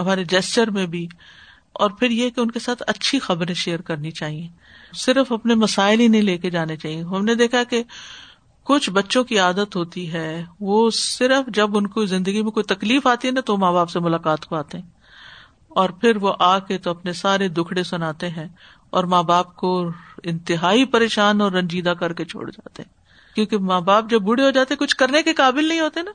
ہمارے 0.00 0.24
جیسچر 0.24 0.70
میں 0.70 0.86
بھی۔ 0.86 1.06
اور 1.72 1.90
پھر 1.90 2.10
یہ 2.10 2.30
کہ 2.30 2.40
ان 2.40 2.50
کے 2.50 2.58
ساتھ 2.58 2.82
اچھی 2.86 3.18
خبریں 3.18 3.54
شیئر 3.54 3.80
کرنی 3.80 4.10
چاہیے۔ 4.10 4.48
صرف 4.94 5.32
اپنے 5.32 5.54
مسائل 5.54 6.00
ہی 6.00 6.08
نہیں 6.08 6.22
لے 6.22 6.38
کے 6.38 6.50
جانے 6.50 6.76
چاہیے۔ 6.76 7.02
ہم 7.02 7.24
نے 7.24 7.34
دیکھا 7.34 7.64
کہ 7.64 7.82
کچھ 8.64 8.90
بچوں 8.90 9.24
کی 9.24 9.38
عادت 9.38 9.76
ہوتی 9.76 10.12
ہے، 10.12 10.44
وہ 10.60 10.90
صرف 10.90 11.46
جب 11.48 11.76
ان 11.76 11.86
کو 11.86 12.04
زندگی 12.04 12.42
میں 12.42 12.50
کوئی 12.50 12.64
تکلیف 12.64 13.06
آتی 13.06 13.28
ہے 13.28 13.32
نا، 13.32 13.40
تو 13.40 13.56
ماں 13.56 13.72
باپ 13.72 13.90
سے 13.90 14.00
ملاقات 14.00 14.46
کو 14.46 14.56
آتے 14.56 14.78
ہیں۔ 14.78 14.88
اور 15.68 15.90
پھر 15.90 16.16
وہ 16.16 16.34
آ 16.38 16.58
کے 16.58 16.78
تو 16.78 16.90
اپنے 16.90 17.12
سارے 17.12 17.48
دکھڑے 17.48 17.82
سناتے 17.82 18.28
ہیں 18.28 18.48
اور 18.90 19.04
ماں 19.04 19.22
باپ 19.22 19.56
کو 19.56 19.90
انتہائی 20.22 20.84
پریشان 20.84 21.40
اور 21.40 21.52
رنجیدہ 21.52 21.90
کر 21.90 22.12
کے 22.12 22.24
چھوڑ 22.24 22.50
جاتے 22.50 22.82
ہیں۔ 22.82 23.03
کیونکہ 23.34 23.58
ماں 23.58 23.80
باپ 23.80 24.04
جب 24.10 24.20
بوڑھے 24.20 24.44
ہو 24.44 24.50
جاتے 24.50 24.76
کچھ 24.76 24.96
کرنے 24.96 25.22
کے 25.22 25.34
قابل 25.34 25.64
نہیں 25.64 25.80
ہوتے 25.80 26.02
نا۔ 26.02 26.10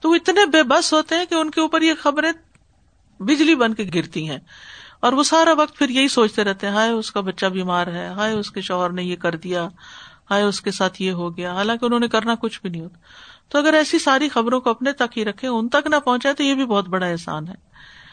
تو 0.00 0.10
وہ 0.10 0.14
اتنے 0.14 0.46
بے 0.46 0.62
بس 0.62 0.92
ہوتے 0.92 1.14
ہیں 1.14 1.24
کہ 1.26 1.34
ان 1.34 1.50
کے 1.50 1.60
اوپر 1.60 1.82
یہ 1.82 1.92
خبریں 1.98 2.32
بجلی 3.22 3.54
بن 3.54 3.74
کے 3.74 3.90
گرتی 3.94 4.28
ہیں۔ 4.30 4.38
اور 5.00 5.12
وہ 5.12 5.22
سارا 5.22 5.52
وقت 5.52 5.76
پھر 5.76 5.88
یہی 5.88 6.08
سوچتے 6.08 6.44
رہتے 6.44 6.66
ہیں، 6.66 6.74
ہائے، 6.74 6.90
اس 6.90 7.12
کا 7.12 7.20
بچہ 7.20 7.46
بیمار 7.46 7.86
ہے، 7.86 8.06
ہائے، 8.06 8.34
اس 8.34 8.50
کے 8.50 8.60
شوہر 8.60 8.90
نے 8.90 9.02
یہ 9.02 9.16
کر 9.16 9.36
دیا، 9.36 9.68
ہائے، 10.30 10.42
اس 10.42 10.60
کے 10.60 10.70
ساتھ 10.70 11.02
یہ 11.02 11.12
ہو 11.12 11.36
گیا۔ 11.36 11.52
حالانکہ 11.52 11.84
انہوں 11.84 12.00
نے 12.00 12.08
کرنا 12.08 12.34
کچھ 12.34 12.60
بھی 12.62 12.70
نہیں 12.70 12.82
ہوتا۔ 12.82 12.98
تو 13.48 13.58
اگر 13.58 13.74
ایسی 13.74 13.98
ساری 13.98 14.28
خبروں 14.28 14.60
کو 14.60 14.70
اپنے 14.70 14.92
تک 14.92 15.18
ہی 15.18 15.24
رکھے 15.24 15.48
ان 15.48 15.68
تک 15.68 15.86
نہ 15.86 15.96
پہنچائے 16.04 16.34
تو 16.34 16.42
یہ 16.42 16.54
بھی 16.54 16.64
بہت 16.64 16.88
بڑا 16.88 17.06
احسان 17.06 17.48
ہے۔ 17.48 17.54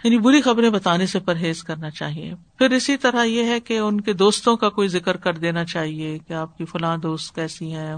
یعنی 0.04 0.18
بری 0.18 0.42
خبریں 0.42 0.70
بتانے 0.70 1.06
سے 1.06 1.20
پرہیز 1.20 1.64
کرنا 1.64 1.90
چاہیے۔ 1.90 2.34
پھر 2.58 2.72
اسی 2.72 2.98
طرح 2.98 3.24
یہ 3.24 3.44
ہے 3.44 3.60
کہ 3.60 3.78
ان 3.78 4.02
کے 4.02 4.14
دوستوں 4.14 4.58
کا 4.58 4.70
کوئی 4.70 4.88
ذکر 4.88 5.18
کر 5.18 5.34
دینا 5.34 5.66
چاہیے 5.66 6.20
کہ 6.28 6.34
آپ 6.34 6.58
کی 6.58 6.66
فلاں 6.66 6.98
دوست 6.98 7.36
کیسی 7.36 7.74
ہیں 7.76 7.94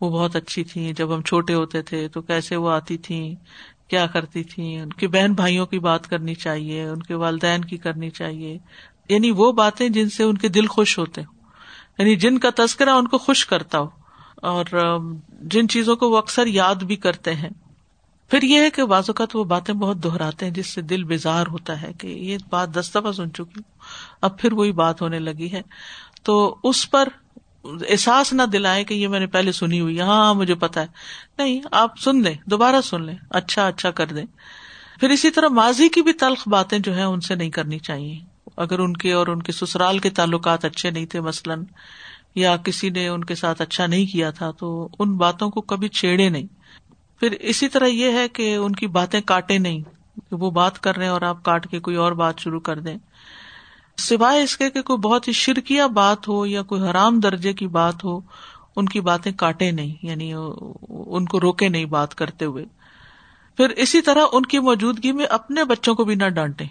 وہ 0.00 0.10
بہت 0.10 0.36
اچھی 0.36 0.64
تھی 0.64 0.92
جب 0.96 1.14
ہم 1.14 1.22
چھوٹے 1.22 1.54
ہوتے 1.54 1.82
تھے 1.82 2.08
تو 2.08 2.22
کیسے 2.22 2.56
وہ 2.56 2.70
آتی 2.70 2.98
تھی 2.98 3.34
کیا 3.88 4.06
کرتی 4.06 4.44
تھی 4.44 4.76
ان 4.76 4.92
کے 4.92 5.08
بہن 5.08 5.32
بھائیوں 5.32 5.66
کی 5.66 5.78
بات 5.78 6.06
کرنی 6.06 6.34
چاہیے، 6.34 6.84
ان 6.84 7.02
کے 7.02 7.14
والدین 7.14 7.64
کی 7.64 7.76
کرنی 7.76 8.10
چاہیے۔ 8.10 8.58
یعنی 9.08 9.30
وہ 9.30 9.52
باتیں 9.52 9.88
جن 9.88 10.10
سے 10.10 10.22
ان 10.22 10.36
کے 10.36 10.48
دل 10.48 10.66
خوش 10.66 10.98
ہوتے 10.98 11.20
ہوں۔ 11.20 11.34
یعنی 11.98 12.16
جن 12.16 12.38
کا 12.38 12.48
تذکرہ 12.56 12.90
ان 12.90 13.08
کو 13.08 13.18
خوش 13.18 13.46
کرتا 13.46 13.78
ہو۔ 13.78 13.88
اور 14.36 14.64
جن 15.42 15.68
چیزوں 15.68 15.96
کو 15.96 16.10
وہ 16.10 16.18
اکثر 16.18 16.46
یاد 16.46 16.74
بھی 16.74 16.96
کرتے 16.96 17.34
ہیں۔ 17.34 17.50
پھر 18.30 18.42
یہ 18.42 18.60
ہے 18.60 18.70
کہ 18.70 18.84
بعض 18.84 19.04
اوقات 19.08 19.36
وہ 19.36 19.44
باتیں 19.44 19.74
بہت 19.74 20.04
دہراتے 20.04 20.46
ہیں، 20.46 20.52
جس 20.52 20.66
سے 20.66 20.82
دل 20.82 21.04
بیزار 21.04 21.46
ہوتا 21.46 21.82
ہے 21.82 21.92
کہ 21.92 22.06
یہ 22.06 22.38
بات 22.50 22.74
دس 22.74 22.90
دفعہ 22.90 23.12
سن 23.12 23.32
چکی 23.32 23.42
ہوں، 23.42 23.78
اب 24.20 24.38
پھر 24.38 24.52
وہی 24.52 24.72
بات 24.72 25.02
ہونے 25.02 25.18
لگی 25.18 25.52
ہے۔ 25.52 25.62
تو 26.22 26.56
اس 26.64 26.90
پر 26.90 27.08
احساس 27.64 28.32
نہ 28.32 28.42
دلائیں 28.42 28.84
کہ 28.84 28.94
یہ 28.94 29.08
میں 29.08 29.20
نے 29.20 29.26
پہلے 29.26 29.52
سنی 29.52 29.80
ہوئی 29.80 30.00
ہاں, 30.00 30.34
مجھے 30.34 30.54
پتا 30.54 30.80
ہے۔ 30.80 30.86
نہیں 31.38 31.60
آپ 31.72 31.98
سن 31.98 32.22
لیں 32.22 32.34
دوبارہ 32.46 32.80
سن 32.80 33.02
لیں۔ 33.02 33.14
اچھا 33.30 33.66
اچھا 33.66 33.90
کر 33.90 34.06
دیں۔ 34.06 34.24
پھر 35.00 35.10
اسی 35.10 35.30
طرح 35.30 35.48
ماضی 35.48 35.88
کی 35.88 36.02
بھی 36.02 36.12
تلخ 36.12 36.48
باتیں 36.48 36.78
جو 36.78 36.96
ہے 36.96 37.02
ان 37.02 37.20
سے 37.20 37.34
نہیں 37.34 37.50
کرنی 37.50 37.78
چاہیے۔ 37.78 38.18
اگر 38.56 38.78
ان 38.78 38.96
کے 38.96 39.12
اور 39.12 39.26
ان 39.26 39.42
کے 39.42 39.52
سسرال 39.52 39.98
کے 39.98 40.10
تعلقات 40.10 40.64
اچھے 40.64 40.90
نہیں 40.90 41.06
تھے 41.06 41.20
مثلاً 41.20 41.64
یا 42.34 42.56
کسی 42.56 42.90
نے 42.90 43.08
ان 43.08 43.24
کے 43.24 43.34
ساتھ 43.34 43.62
اچھا 43.62 43.86
نہیں 43.86 44.06
کیا 44.06 44.30
تھا 44.30 44.50
تو 44.50 44.88
ان 44.98 45.16
باتوں 45.16 45.50
کو 45.50 45.60
کبھی 45.60 45.88
چھیڑے 45.88 46.28
نہیں۔ 46.28 46.46
پھر 47.20 47.30
اسی 47.32 47.68
طرح 47.68 47.86
یہ 47.86 48.12
ہے 48.12 48.28
کہ 48.28 48.56
ان 48.56 48.72
کی 48.72 48.86
باتیں 48.86 49.20
کاٹے 49.20 49.58
نہیں۔ 49.58 49.80
کہ 50.30 50.36
وہ 50.36 50.50
بات 50.50 50.80
کر 50.80 50.96
رہے 50.96 51.06
اور 51.06 51.22
آپ 51.22 51.44
کاٹ 51.44 51.70
کے 51.70 51.80
کوئی 51.80 51.96
اور 51.96 52.12
بات 52.12 52.38
شروع 52.38 52.60
کر 52.60 52.78
دیں۔ 52.78 52.96
سوائے 53.98 54.42
اس 54.42 54.56
کے 54.56 54.70
کہ 54.70 54.82
کوئی 54.82 54.98
بہت 54.98 55.28
ہی 55.28 55.32
شرکیا 55.32 55.86
بات 55.86 56.28
ہو 56.28 56.46
یا 56.46 56.62
کوئی 56.62 56.82
حرام 56.82 57.20
درجے 57.20 57.52
کی 57.52 57.66
بات 57.66 58.04
ہو، 58.04 58.20
ان 58.76 58.86
کی 58.86 59.00
باتیں 59.00 59.32
کاٹے 59.32 59.70
نہیں 59.70 60.06
یعنی 60.06 60.32
ان 60.32 61.24
کو 61.24 61.40
روکے 61.40 61.68
نہیں 61.68 61.84
بات 61.84 62.14
کرتے 62.14 62.44
ہوئے۔ 62.44 62.64
پھر 63.56 63.68
اسی 63.68 64.00
طرح 64.00 64.24
ان 64.32 64.42
کی 64.42 64.58
موجودگی 64.58 65.12
میں 65.12 65.26
اپنے 65.26 65.64
بچوں 65.64 65.94
کو 65.94 66.04
بھی 66.04 66.14
نہ 66.14 66.28
ڈانٹے 66.28 66.64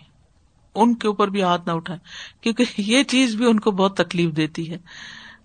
ان 0.75 0.93
کے 0.95 1.07
اوپر 1.07 1.27
بھی 1.27 1.41
ہاتھ 1.43 1.67
نہ 1.67 1.71
اٹھائے 1.71 1.99
کیونکہ 2.41 2.63
یہ 2.77 3.03
چیز 3.03 3.35
بھی 3.35 3.45
ان 3.45 3.59
کو 3.59 3.71
بہت 3.71 3.97
تکلیف 3.97 4.35
دیتی 4.38 4.69
ہے۔ 4.71 4.77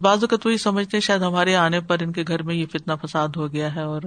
بعض 0.00 0.24
اوقات 0.24 0.46
وہی 0.46 0.56
سمجھتے 0.58 1.00
شاید 1.00 1.22
ہمارے 1.22 1.54
آنے 1.56 1.80
پر 1.80 2.02
ان 2.02 2.12
کے 2.12 2.24
گھر 2.28 2.42
میں 2.42 2.54
یہ 2.54 2.66
فتنا 2.72 2.94
فساد 2.94 3.36
ہو 3.36 3.52
گیا 3.52 3.74
ہے 3.74 3.82
اور 3.82 4.02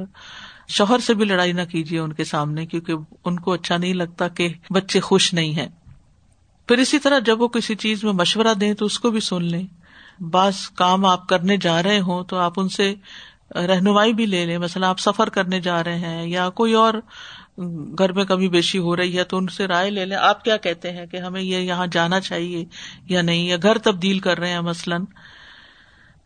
شوہر 0.67 0.99
سے 0.99 1.13
بھی 1.13 1.25
لڑائی 1.25 1.51
نہ 1.51 1.61
کیجیے 1.61 1.99
ان 1.99 2.13
کے 2.13 2.23
سامنے، 2.23 2.65
کیونکہ 2.65 2.93
ان 3.25 3.39
کو 3.39 3.53
اچھا 3.53 3.77
نہیں 3.77 3.93
لگتا 3.93 4.27
کہ 4.27 4.47
بچے 4.69 4.99
خوش 4.99 5.33
نہیں 5.33 5.55
ہے 5.55 5.67
پھر 6.67 6.77
اسی 6.77 6.99
طرح 6.99 7.19
جب 7.19 7.41
وہ 7.41 7.47
کسی 7.47 7.75
چیز 7.75 8.03
میں 8.03 8.13
مشورہ 8.13 8.53
دیں 8.53 8.73
تو 8.73 8.85
اس 8.85 8.99
کو 8.99 9.11
بھی 9.11 9.19
سن 9.19 9.43
لیں۔ 9.43 9.67
بعض 10.23 10.69
کام 10.69 11.05
آپ 11.05 11.29
کرنے 11.29 11.57
جا 11.57 11.83
رہے 11.83 11.99
ہوں 11.99 12.23
تو 12.23 12.37
آپ 12.37 12.53
ان 12.57 12.69
سے 12.69 12.95
رہنمائی 13.55 14.13
بھی 14.13 14.25
لے 14.25 14.45
لیں۔ 14.45 14.57
مثلا 14.57 14.89
آپ 14.89 14.99
سفر 14.99 15.29
کرنے 15.29 15.61
جا 15.61 15.83
رہے 15.83 15.99
ہیں 15.99 16.27
یا 16.27 16.49
کوئی 16.49 16.73
اور 16.73 16.93
گھر 17.97 18.11
میں 18.11 18.25
کمی 18.25 18.49
بیشی 18.49 18.77
ہو 18.77 18.95
رہی 18.95 19.17
ہے 19.17 19.23
تو 19.23 19.37
ان 19.37 19.47
سے 19.47 19.67
رائے 19.67 19.89
لے 19.91 20.05
لیں۔ 20.05 20.17
آپ 20.17 20.43
کیا 20.43 20.57
کہتے 20.57 20.91
ہیں 20.91 21.05
کہ 21.05 21.17
ہمیں 21.17 21.41
یہ 21.41 21.57
یہاں 21.57 21.87
جانا 21.87 22.19
چاہیے 22.19 22.65
یا 23.09 23.21
نہیں؟ 23.21 23.47
یا 23.47 23.57
گھر 23.63 23.77
تبدیل 23.77 24.19
کر 24.19 24.39
رہے 24.39 24.49
ہیں 24.49 24.61
مثلاً۔ 24.61 25.05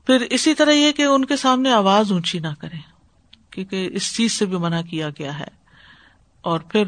پھر 0.06 0.22
اسی 0.22 0.54
طرح 0.54 0.72
یہ 0.72 0.92
کہ 0.92 1.02
ان 1.02 1.26
کے 1.26 1.38
سامنے 1.38 1.72
آواز 1.72 2.12
اونچی 2.12 2.40
نہ 2.40 2.54
کریں 2.60 2.80
کیونکہ 3.52 3.90
اس 3.94 4.16
چیز 4.16 4.32
سے 4.32 4.46
بھی 4.46 4.58
منع 4.58 4.82
کیا 4.82 5.10
گیا 5.10 5.40
ہے۔ 5.40 5.48
اور 6.42 6.60
پھر 6.60 6.84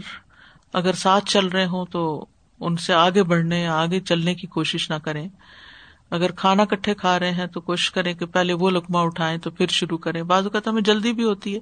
اگر 0.74 0.94
ساتھ 0.94 1.26
چل 1.26 1.48
رہے 1.48 1.66
ہوں 1.66 1.86
تو 1.86 2.26
ان 2.66 2.78
سے 2.78 2.94
آگے 2.94 3.24
بڑھنے 3.24 3.64
یا 3.64 3.76
آگے 3.76 4.00
چلنے 4.00 4.36
کی 4.36 4.48
کوشش 4.48 4.90
نہ 4.90 4.96
کریں۔ 4.96 5.30
اگر 6.10 6.32
کھانا 6.32 6.66
کٹھے 6.66 6.94
کھا 6.94 7.20
رہے 7.20 7.32
ہیں 7.32 7.46
تو 7.46 7.62
کوشش 7.62 7.92
کریں 7.92 8.14
کہ 8.14 8.26
پہلے 8.26 8.54
وہ 8.54 8.70
لکما 8.70 9.02
اٹھائیں 9.02 9.38
تو 9.38 9.52
پھر 9.52 9.68
شروع 9.68 9.98
کریں۔ 9.98 10.24
بعض 10.24 10.44
اوقات 10.44 10.68
ہمیں 10.68 10.82
جلدی 10.82 11.14
بھی 11.14 11.24
ہوتی 11.24 11.54
ہے 11.56 11.60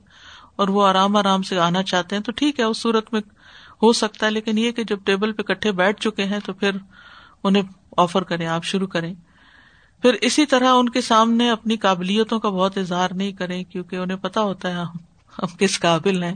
اور 0.55 0.67
وہ 0.67 0.87
آرام 0.87 1.15
آرام 1.15 1.41
سے 1.41 1.59
آنا 1.59 1.83
چاہتے 1.83 2.15
ہیں 2.15 2.23
تو 2.23 2.31
ٹھیک 2.31 2.59
ہے، 2.59 2.65
اس 2.65 2.77
صورت 2.77 3.13
میں 3.13 3.21
ہو 3.83 3.93
سکتا 3.93 4.25
ہے۔ 4.25 4.31
لیکن 4.31 4.57
یہ 4.57 4.71
کہ 4.71 4.83
جب 4.83 4.99
ٹیبل 5.03 5.31
پہ 5.31 5.43
کٹھے 5.43 5.71
بیٹھ 5.71 6.01
چکے 6.01 6.25
ہیں 6.25 6.39
تو 6.45 6.53
پھر 6.53 6.71
انہیں 7.43 7.63
آفر 7.97 8.21
کریں، 8.21 8.47
آپ 8.47 8.63
شروع 8.63 8.87
کریں۔ 8.87 9.13
پھر 10.01 10.13
اسی 10.13 10.45
طرح 10.45 10.67
ان 10.67 10.89
کے 10.89 11.01
سامنے 11.01 11.49
اپنی 11.49 11.77
قابلیتوں 11.77 12.39
کا 12.39 12.49
بہت 12.49 12.77
اظہار 12.77 13.09
نہیں 13.11 13.31
کریں، 13.31 13.63
کیونکہ 13.63 13.95
انہیں 13.95 14.17
پتا 14.17 14.41
ہوتا 14.41 14.69
ہے 14.69 14.73
ہم 14.73 15.47
کس 15.59 15.79
قابل 15.79 16.23
ہیں 16.23 16.35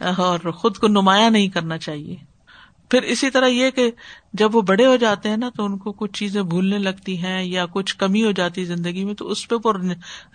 اور 0.00 0.50
خود 0.50 0.76
کو 0.76 0.88
نمایاں 0.88 1.30
نہیں 1.30 1.48
کرنا 1.48 1.78
چاہیے۔ 1.78 2.31
پھر 2.92 3.02
اسی 3.02 3.30
طرح 3.30 3.46
یہ 3.46 3.70
کہ 3.70 3.90
جب 4.32 4.56
وہ 4.56 4.60
بڑے 4.60 4.86
ہو 4.86 4.96
جاتے 4.96 5.28
ہیں 5.28 5.36
نا 5.36 5.50
تو 5.56 5.64
ان 5.64 5.78
کو 5.78 5.92
کچھ 5.92 6.12
چیزیں 6.12 6.42
بھولنے 6.42 6.78
لگتی 6.78 7.22
ہیں 7.22 7.44
یا 7.44 7.66
کچھ 7.66 7.96
کمی 7.96 8.24
ہو 8.24 8.30
جاتی 8.30 8.60
ہے 8.60 8.66
زندگی 8.66 9.04
میں 9.04 9.14
تو 9.14 9.28
اس 9.28 9.48
پہ 9.48 9.54
وہ 9.64 9.72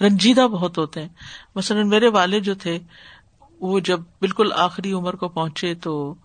رنجیدہ 0.01 0.47
بہت 0.47 0.77
ہوتے 0.77 1.01
ہیں۔ 1.01 1.09
مثلاً 1.55 1.89
میرے 1.89 2.07
والد 2.07 2.41
جو 2.43 2.55
تھے، 2.55 2.79
وہ 3.59 3.79
جب 3.79 3.99
بالکل 3.99 4.49
آخری 4.55 4.91
عمر 4.91 5.15
کو 5.15 5.27
پہنچے 5.27 5.73
تو 5.73 6.15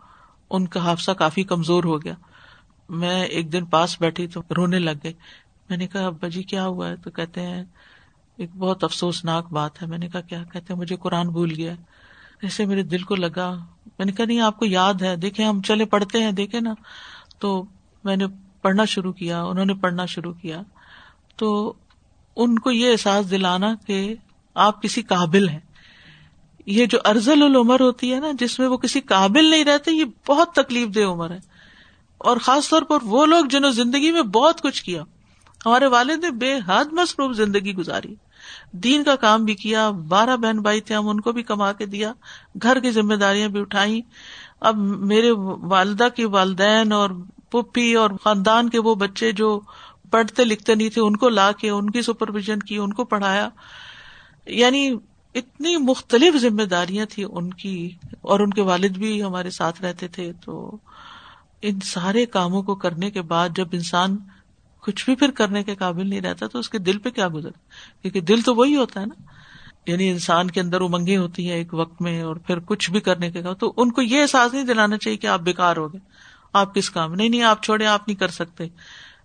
ان 0.50 0.68
کا 0.68 0.80
حادثہ 0.80 1.10
کافی 1.10 1.42
کمزور 1.42 1.84
ہو 1.84 2.02
گیا۔ 2.02 2.14
میں 2.88 3.24
ایک 3.24 3.52
دن 3.52 3.64
پاس 3.64 4.00
بیٹھی 4.00 4.26
تو 4.26 4.42
رونے 4.56 4.78
لگ 4.78 4.98
گئے 5.04 5.12
میں 5.68 5.76
نے 5.76 5.86
کہا، 5.86 6.06
ابا 6.06 6.28
جی 6.28 6.42
کیا 6.42 6.66
ہوا 6.66 6.88
ہے؟ 6.88 6.96
تو 6.96 7.10
کہتے 7.10 7.40
ہیں، 7.40 7.64
ایک 8.36 8.56
بہت 8.56 8.84
افسوسناک 8.84 9.52
بات 9.52 9.82
ہے۔ 9.82 9.86
میں 9.86 9.98
نے 9.98 10.08
کہا، 10.08 10.20
کیا 10.20 10.44
کہتے 10.52 10.72
ہیں؟ 10.72 10.80
مجھے 10.80 10.96
قرآن 10.96 11.28
بھول 11.28 11.52
گیا۔ 11.56 11.74
ایسے 12.42 12.64
میرے 12.64 12.82
دل 12.82 13.02
کو 13.02 13.14
لگا 13.14 13.64
میں 13.99 14.06
نے 14.06 14.12
کہا، 14.12 14.25
نہیں، 14.25 14.40
آپ 14.40 14.58
کو 14.58 14.66
یاد 14.66 14.94
ہے 15.02 15.16
دیکھے 15.16 15.44
ہم 15.44 15.62
چلے 15.62 15.84
پڑھتے 15.84 16.22
ہیں 16.22 16.32
دیکھے 16.32 16.61
نا۔ 16.61 16.75
تو 17.38 17.64
میں 18.04 18.16
نے 18.16 18.25
پڑھنا 18.62 18.84
شروع 18.84 19.12
کیا، 19.12 19.42
انہوں 19.42 19.64
نے 19.64 19.75
پڑھنا 19.75 20.06
شروع 20.06 20.32
کیا۔ 20.32 20.62
تو 21.37 21.72
ان 22.37 22.58
کو 22.58 22.70
یہ 22.70 22.92
احساس 22.92 23.30
دلانا 23.30 23.75
کہ 23.87 24.14
آپ 24.54 24.82
کسی 24.82 25.02
قابل 25.02 25.49
ہیں۔ 25.49 25.58
یہ 26.66 26.87
جو 26.87 26.99
ارزل 27.04 27.42
العمر 27.42 27.80
ہوتی 27.80 28.14
ہے 28.14 28.20
نا، 28.20 28.26
جس 28.38 28.58
میں 28.58 28.68
وہ 28.68 28.76
کسی 28.76 29.00
قابل 29.00 29.50
نہیں 29.50 29.64
رہتے، 29.64 29.90
یہ 29.90 30.04
بہت 30.28 30.52
تکلیف 30.52 30.88
دہ 30.94 31.00
عمر 31.00 31.30
ہے۔ 31.30 31.38
اور 32.18 32.37
خاص 32.37 32.68
طور 32.68 32.82
پر 32.82 32.99
وہ 33.02 33.26
لوگ 33.26 33.44
جنہوں 33.44 33.70
زندگی 33.70 34.12
میں 34.12 34.22
بہت 34.22 34.61
کچھ 34.61 34.84
کیا۔ 34.84 35.02
ہمارے 35.66 35.87
والد 35.87 36.25
نے 36.25 36.30
بے 36.30 36.58
حد 36.66 36.84
مصروف 36.92 37.37
زندگی 37.37 37.75
گزاری۔ 37.75 38.14
دین 38.72 39.04
کا 39.04 39.16
کام 39.16 39.44
بھی 39.44 39.54
کیا، 39.54 39.90
بارہ 39.90 40.36
بہن 40.36 40.60
بھائی 40.60 40.80
تھے، 40.80 40.94
ہم 40.94 41.08
ان 41.08 41.20
کو 41.20 41.32
بھی 41.32 41.42
کما 41.42 41.72
کے 41.72 41.86
دیا، 41.86 42.12
گھر 42.62 42.80
کی 42.80 42.90
ذمہ 42.90 43.14
داریاں 43.14 43.48
بھی 43.48 43.60
اٹھائی 43.60 44.00
اب 44.60 44.76
میرے 44.76 45.30
والدہ 45.62 46.08
کے 46.16 46.24
والدین 46.24 46.92
اور 46.92 47.10
پپی 47.50 47.94
اور 47.94 48.10
خاندان 48.24 48.68
کے 48.68 48.78
وہ 48.78 48.94
بچے 48.94 49.32
جو 49.32 49.60
پڑھتے 50.10 50.44
لکھتے 50.44 50.74
نہیں 50.74 50.88
تھے، 50.88 51.00
ان 51.00 51.16
کو 51.16 51.28
لا 51.28 51.52
کے، 51.52 51.70
ان 51.70 51.90
کی 51.90 52.02
سپرویژن 52.02 52.58
کی، 52.58 52.76
ان 52.76 52.92
کو 52.92 53.04
پڑھایا۔ 53.04 53.48
یعنی 54.46 54.96
اتنی 55.34 55.76
مختلف 55.76 56.36
ذمہ 56.36 56.62
داریاں 56.62 57.06
تھی 57.10 57.24
ان 57.32 57.50
کی، 57.50 57.90
اور 58.20 58.40
ان 58.40 58.50
کے 58.50 58.62
والد 58.62 58.96
بھی 58.96 59.22
ہمارے 59.22 59.50
ساتھ 59.50 59.82
رہتے 59.82 60.08
تھے۔ 60.08 60.32
تو 60.44 60.76
ان 61.62 61.80
سارے 61.80 62.26
کاموں 62.26 62.62
کو 62.62 62.74
کرنے 62.74 63.10
کے 63.10 63.22
بعد 63.22 63.48
جب 63.56 63.68
انسان 63.72 64.16
کچھ 64.82 65.04
بھی 65.04 65.14
پھر 65.14 65.30
کرنے 65.30 65.62
کے 65.62 65.74
قابل 65.74 66.08
نہیں 66.08 66.20
رہتا، 66.20 66.46
تو 66.46 66.58
اس 66.58 66.68
کے 66.68 66.78
دل 66.78 66.98
پہ 66.98 67.10
کیا 67.10 67.28
گزر 67.34 67.50
کیونکہ 68.02 68.20
دل 68.20 68.40
تو 68.40 68.54
وہی 68.54 68.76
ہوتا 68.76 69.00
ہے 69.00 69.06
نا۔ 69.06 69.22
یعنی 69.86 70.10
انسان 70.10 70.50
کے 70.50 70.60
اندر 70.60 70.80
امنگیں 70.80 71.16
ہوتی 71.16 71.50
ہے 71.50 71.54
ایک 71.54 71.74
وقت 71.74 72.02
میں 72.02 72.22
اور 72.22 72.36
پھر 72.36 72.58
کچھ 72.58 72.90
بھی 72.90 73.00
کرنے 73.00 73.30
کے 73.30 73.42
تو 73.60 73.74
ان 73.76 73.92
کو 73.92 74.02
یہ 74.02 74.22
احساس 74.22 74.52
نہیں 74.52 74.64
دلانا 74.64 74.98
چاہیے 74.98 75.18
کہ 75.18 75.26
آپ 75.26 75.40
بےکار 75.40 75.76
ہو 75.76 75.92
گئے۔ 75.92 76.00
آپ 76.52 76.74
کس 76.74 76.90
کام 76.90 77.14
نہیں 77.14 77.28
نہیں، 77.28 77.42
آپ 77.42 77.62
چھوڑے 77.62 77.86
آپ 77.86 78.08
نہیں 78.08 78.16
کر 78.16 78.28
سکتے۔ 78.28 78.64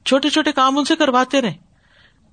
چھوٹے 0.06 0.30
چھوٹے 0.30 0.52
کام 0.52 0.78
ان 0.78 0.86
سے 0.86 0.96
کرواتے 0.96 1.42
رہے 1.42 1.54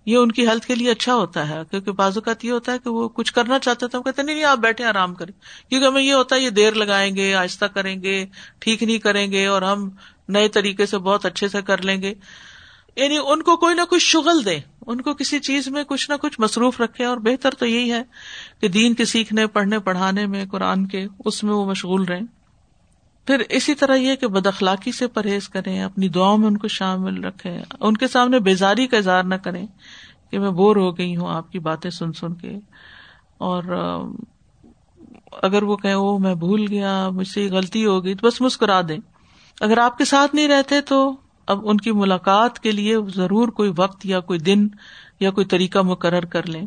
یہ 0.06 0.16
ان 0.16 0.32
کی 0.32 0.48
ہیلتھ 0.48 0.66
کے 0.66 0.74
لیے 0.74 0.90
اچھا 0.90 1.14
ہوتا 1.14 1.48
ہے۔ 1.48 1.58
کیونکہ 1.70 1.92
بازو 1.92 2.20
کا 2.20 2.32
یہ 2.42 2.52
ہوتا 2.52 2.72
ہے 2.72 2.78
کہ 2.78 2.90
وہ 2.90 3.08
کچھ 3.08 3.32
کرنا 3.32 3.58
چاہتے 3.58 3.88
تو 3.88 4.02
کہتے 4.02 4.22
نہیں 4.22 4.44
آپ 4.44 4.58
بیٹھے 4.58 4.84
آرام 4.84 5.14
کریں۔ 5.14 5.32
کیونکہ 5.70 5.86
ہمیں 5.86 6.02
یہ 6.02 6.12
ہوتا 6.12 6.36
ہے، 6.36 6.40
یہ 6.40 6.50
دیر 6.50 6.72
لگائیں 6.72 7.16
گے، 7.16 7.34
آہستہ 7.34 7.64
کریں 7.64 8.02
گے، 8.02 8.26
ٹھیک 8.58 8.82
نہیں 8.82 8.98
کریں 8.98 9.32
گے 9.32 9.46
اور 9.46 9.62
ہم 9.62 9.90
نئے 10.28 10.48
طریقے 10.48 10.86
سے 10.86 10.98
بہت 10.98 11.26
اچھے 11.26 11.48
سے 11.48 11.62
کر 11.62 11.82
لیں 11.82 12.02
گے۔ 12.02 12.14
یعنی 12.96 13.16
ان 13.26 13.42
کو 13.42 13.56
کوئی 13.56 13.74
نہ 13.74 13.84
کوئی 13.88 13.98
شغل 13.98 14.44
دے، 14.44 14.58
ان 14.86 15.00
کو 15.00 15.14
کسی 15.14 15.38
چیز 15.38 15.68
میں 15.68 15.82
کچھ 15.84 16.10
نہ 16.10 16.14
کچھ 16.20 16.40
مصروف 16.40 16.80
رکھے، 16.80 17.04
اور 17.04 17.16
بہتر 17.16 17.50
تو 17.50 17.66
یہی 17.66 17.92
ہے 17.92 18.02
کہ 18.60 18.68
دین 18.68 18.94
کے 18.94 19.04
سیکھنے، 19.04 19.46
پڑھنے، 19.46 19.78
پڑھانے 19.78 20.26
میں، 20.26 20.44
قرآن 20.50 20.86
کے، 20.86 21.06
اس 21.24 21.42
میں 21.44 21.54
وہ 21.54 21.64
مشغول 21.66 22.04
رہے 22.04 22.20
پھر 23.26 23.42
اسی 23.48 23.74
طرح 23.74 23.94
یہ 23.94 24.14
کہ 24.14 24.26
بد 24.26 24.46
اخلاقی 24.46 24.92
سے 24.92 25.06
پرہیز 25.06 25.48
کریں، 25.48 25.82
اپنی 25.82 26.08
دعاؤں 26.08 26.38
میں 26.38 26.46
ان 26.46 26.56
کو 26.56 26.68
شامل 26.68 27.24
رکھے 27.24 27.58
ان 27.80 27.96
کے 27.96 28.08
سامنے 28.08 28.38
بیزاری 28.38 28.86
کا 28.86 28.96
اظہار 28.96 29.24
نہ 29.24 29.34
کریں 29.34 29.66
کہ 30.30 30.38
میں 30.38 30.50
بور 30.50 30.76
ہو 30.76 30.96
گئی 30.98 31.16
ہوں 31.16 31.28
آپ 31.28 31.52
کی 31.52 31.58
باتیں 31.58 31.90
سن 31.90 32.12
سن 32.12 32.34
کے۔ 32.34 32.58
اور، 33.38 33.62
اگر 35.42 35.62
وہ 35.62 35.76
کہ 35.76 35.94
وہ 35.94 36.18
میں 36.18 36.34
بھول 36.34 36.66
گیا، 36.70 37.08
مجھ 37.08 37.28
سے 37.28 37.46
غلطی 37.46 37.84
ہو 37.86 38.04
گئی، 38.04 38.14
تو 38.14 38.26
بس 38.26 38.40
مسکرا 38.40 38.80
دیں۔ 38.88 38.98
اگر 39.60 39.78
آپ 39.78 39.98
کے 39.98 40.04
ساتھ 40.04 40.34
نہیں 40.34 40.48
رہتے 40.48 40.80
تو 40.80 41.12
اب 41.46 41.68
ان 41.68 41.76
کی 41.76 41.92
ملاقات 41.92 42.58
کے 42.58 42.70
لیے 42.70 42.96
ضرور 43.14 43.48
کوئی 43.48 43.72
وقت 43.76 44.06
یا 44.06 44.20
کوئی 44.20 44.38
دن 44.38 44.68
یا 45.20 45.30
کوئی 45.30 45.46
طریقہ 45.46 45.78
مقرر 45.78 46.24
کر 46.24 46.46
لیں۔ 46.46 46.66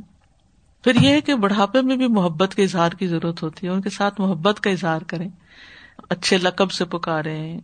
پھر 0.84 0.96
یہ 0.96 1.10
ہے 1.10 1.22
کہ 1.22 1.36
بڑھاپے 1.36 1.82
میں 1.82 1.98
بھی 1.98 2.08
محبت 2.08 2.56
کے 2.56 2.64
اظہار 2.64 2.90
کی 2.90 3.08
ضرورت 3.08 3.44
ہوتی 3.44 3.68
ہے۔ 3.68 3.72
ان 3.72 3.82
کے 3.82 3.90
ساتھ 3.90 4.22
محبت 4.22 4.60
کا 4.60 4.70
اظہار 4.70 5.02
کریں۔ 5.08 5.30
اچھے 6.10 6.38
لقب 6.38 6.72
سے 6.72 6.86
پکارے 6.86 7.60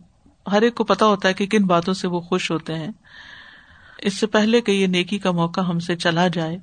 ہر 0.52 0.62
ایک 0.62 0.74
کو 0.74 0.84
پتا 0.84 1.06
ہوتا 1.06 1.28
ہے 1.28 1.34
کہ 1.34 1.46
کن 1.46 1.66
باتوں 1.66 1.94
سے 1.94 2.08
وہ 2.08 2.20
خوش 2.20 2.50
ہوتے 2.50 2.74
ہیں۔ 2.74 2.90
اس 3.98 4.18
سے 4.18 4.26
پہلے 4.26 4.60
کہ 4.60 4.72
یہ 4.72 4.86
نیکی 4.86 5.18
کا 5.18 5.30
موقع 5.30 5.60
ہم 5.60 5.78
سے 5.78 5.96
چلا 5.96 6.28
جائے، 6.28 6.58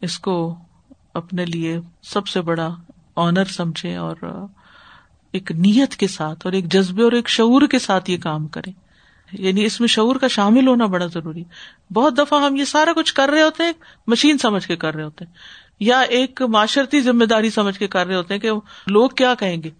اس 0.00 0.18
کو 0.18 0.58
اپنے 1.14 1.44
لیے 1.44 1.80
سب 2.02 2.26
سے 2.26 2.40
بڑا 2.40 2.74
آنر 3.16 3.44
سمجھے 3.44 3.96
اور 3.96 4.16
ایک 5.32 5.52
نیت 5.52 5.96
کے 5.96 6.06
ساتھ 6.06 6.40
اور 6.44 6.52
ایک 6.52 6.72
جذبے 6.72 7.02
اور 7.02 7.12
ایک 7.12 7.28
شعور 7.28 7.62
کے 7.70 7.78
ساتھ 7.78 8.10
یہ 8.10 8.18
کام 8.18 8.46
کریں۔ 8.46 8.72
یعنی 9.32 9.64
اس 9.64 9.80
میں 9.80 9.88
شعور 9.88 10.16
کا 10.16 10.28
شامل 10.28 10.66
ہونا 10.68 10.86
بڑا 10.86 11.06
ضروری 11.06 11.44
بہت 11.94 12.18
دفعہ 12.18 12.42
ہم 12.42 12.56
یہ 12.56 12.64
سارا 12.64 12.92
کچھ 12.96 13.14
کر 13.14 13.28
رہے 13.28 13.42
ہوتے 13.42 13.64
ہیں 13.64 13.72
مشین 14.06 14.38
سمجھ 14.38 14.66
کے 14.66 14.76
کر 14.76 14.94
رہے 14.94 15.04
ہوتے 15.04 15.24
ہیں، 15.24 15.32
یا 15.80 16.00
ایک 16.00 16.42
معاشرتی 16.42 17.00
ذمہ 17.00 17.24
داری 17.24 17.50
سمجھ 17.50 17.78
کے 17.78 17.88
کر 17.88 18.06
رہے 18.06 18.14
ہوتے 18.14 18.34
ہیں 18.34 18.40
کہ 18.40 18.50
لوگ 18.86 19.10
کیا 19.10 19.34
کہیں 19.34 19.62
گے۔ 19.62 19.70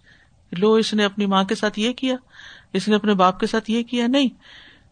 لو، 0.51 0.73
اس 0.73 0.93
نے 0.93 1.05
اپنی 1.05 1.25
ماں 1.25 1.43
کے 1.43 1.55
ساتھ 1.55 1.79
یہ 1.79 1.93
کیا، 1.93 2.15
اس 2.73 2.87
نے 2.87 2.95
اپنے 2.95 3.13
باپ 3.13 3.39
کے 3.39 3.47
ساتھ 3.47 3.71
یہ 3.71 3.83
کیا۔ 3.83 4.07
نہیں، 4.07 4.29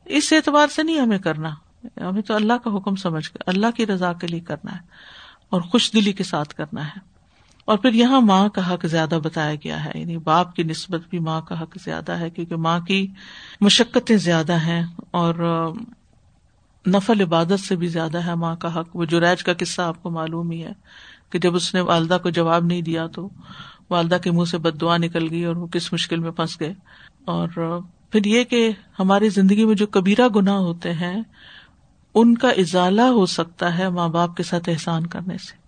اس 0.06 0.34
اعتبار 0.34 0.68
سے 0.68 0.84
نہیں 0.84 1.00
ہمیں 1.00 1.20
کرنا۔ 1.20 1.50
ہمیں 1.98 2.22
تو 2.22 2.34
اللہ 2.34 2.54
کا 2.64 2.76
حکم 2.78 2.96
سمجھ 2.96 3.30
کر 3.32 3.44
اللہ 3.46 3.72
کی 3.76 3.86
رضا 3.86 4.14
کے 4.14 4.28
لیے 4.28 4.40
کرنا 4.40 4.72
ہے 4.72 4.82
اور 5.50 5.62
خوش 5.62 5.92
دلی 5.94 6.12
کے 6.12 6.24
ساتھ 6.24 6.56
کرنا 6.56 6.88
ہے۔ 6.88 7.17
اور 7.68 7.78
پھر 7.78 7.94
یہاں 7.94 8.22
ماں 8.22 8.50
کا 8.50 8.74
حق 8.74 8.86
زیادہ 8.86 9.20
بتایا 9.24 9.56
گیا 9.56 9.86
ہے 9.86 9.92
یعنی 9.96 10.18
باپ 10.18 10.56
کی 10.56 10.64
نسبت 10.64 11.02
بھی 11.10 11.20
ماں 11.20 11.42
کا 11.42 11.62
حق 11.62 11.78
زیادہ 11.84 12.12
ہے، 12.12 12.30
کیونکہ 12.30 12.56
ماں 12.56 12.80
کی 12.80 13.08
مشقتیں 13.62 14.18
زیادہ 14.18 14.54
ہیں 14.54 14.84
اور 15.12 15.34
نفل 16.88 17.22
عبادت 17.22 17.60
سے 17.60 17.76
بھی 17.76 17.88
زیادہ 17.88 18.26
ہے 18.26 18.36
ماں 18.36 18.56
کا 18.56 18.80
حق۔ 18.80 18.96
وہ 18.96 19.06
جو 19.06 19.20
ریج 19.20 19.44
کا 19.44 19.54
قصہ 19.54 19.82
آپ 19.82 20.04
کو 20.04 20.10
معلوم 20.10 20.52
ہی 20.52 20.64
ہے 20.64 20.72
کہ 21.30 21.40
جب 21.40 21.56
اس 21.56 21.74
نے 21.74 21.82
والدہ 21.82 22.18
کو 22.24 22.30
جواب 22.30 22.66
نہیں 22.66 22.82
دیا 22.82 23.08
تو 23.08 23.30
والدہ 23.90 24.18
کے 24.24 24.32
منہ 24.32 24.46
سے 24.46 24.58
بد 24.58 24.82
دعا 24.82 24.98
نکل 24.98 25.30
گئی 25.30 25.46
اور 25.46 25.56
وہ 25.56 25.68
کس 25.68 25.94
مشکل 25.94 26.20
میں 26.20 26.32
پھنس 26.32 26.60
گئے۔ 26.60 26.74
اور 27.26 27.80
پھر 28.12 28.26
یہ 28.26 28.44
کہ 28.44 28.72
ہماری 29.00 29.30
زندگی 29.30 29.66
میں 29.66 29.76
جو 29.76 29.88
کبیرہ 29.88 30.28
گناہ 30.36 30.56
ہوتے 30.56 30.94
ہیں، 30.94 31.22
ان 32.16 32.38
کا 32.38 32.50
ازالہ 32.50 33.02
ہو 33.02 33.26
سکتا 33.26 33.78
ہے 33.78 33.90
ماں 33.90 34.10
باپ 34.10 34.38
کے 34.38 34.44
ساتھ 34.44 34.70
احسان 34.70 35.06
کرنے 35.08 35.38
سے۔ 35.38 35.67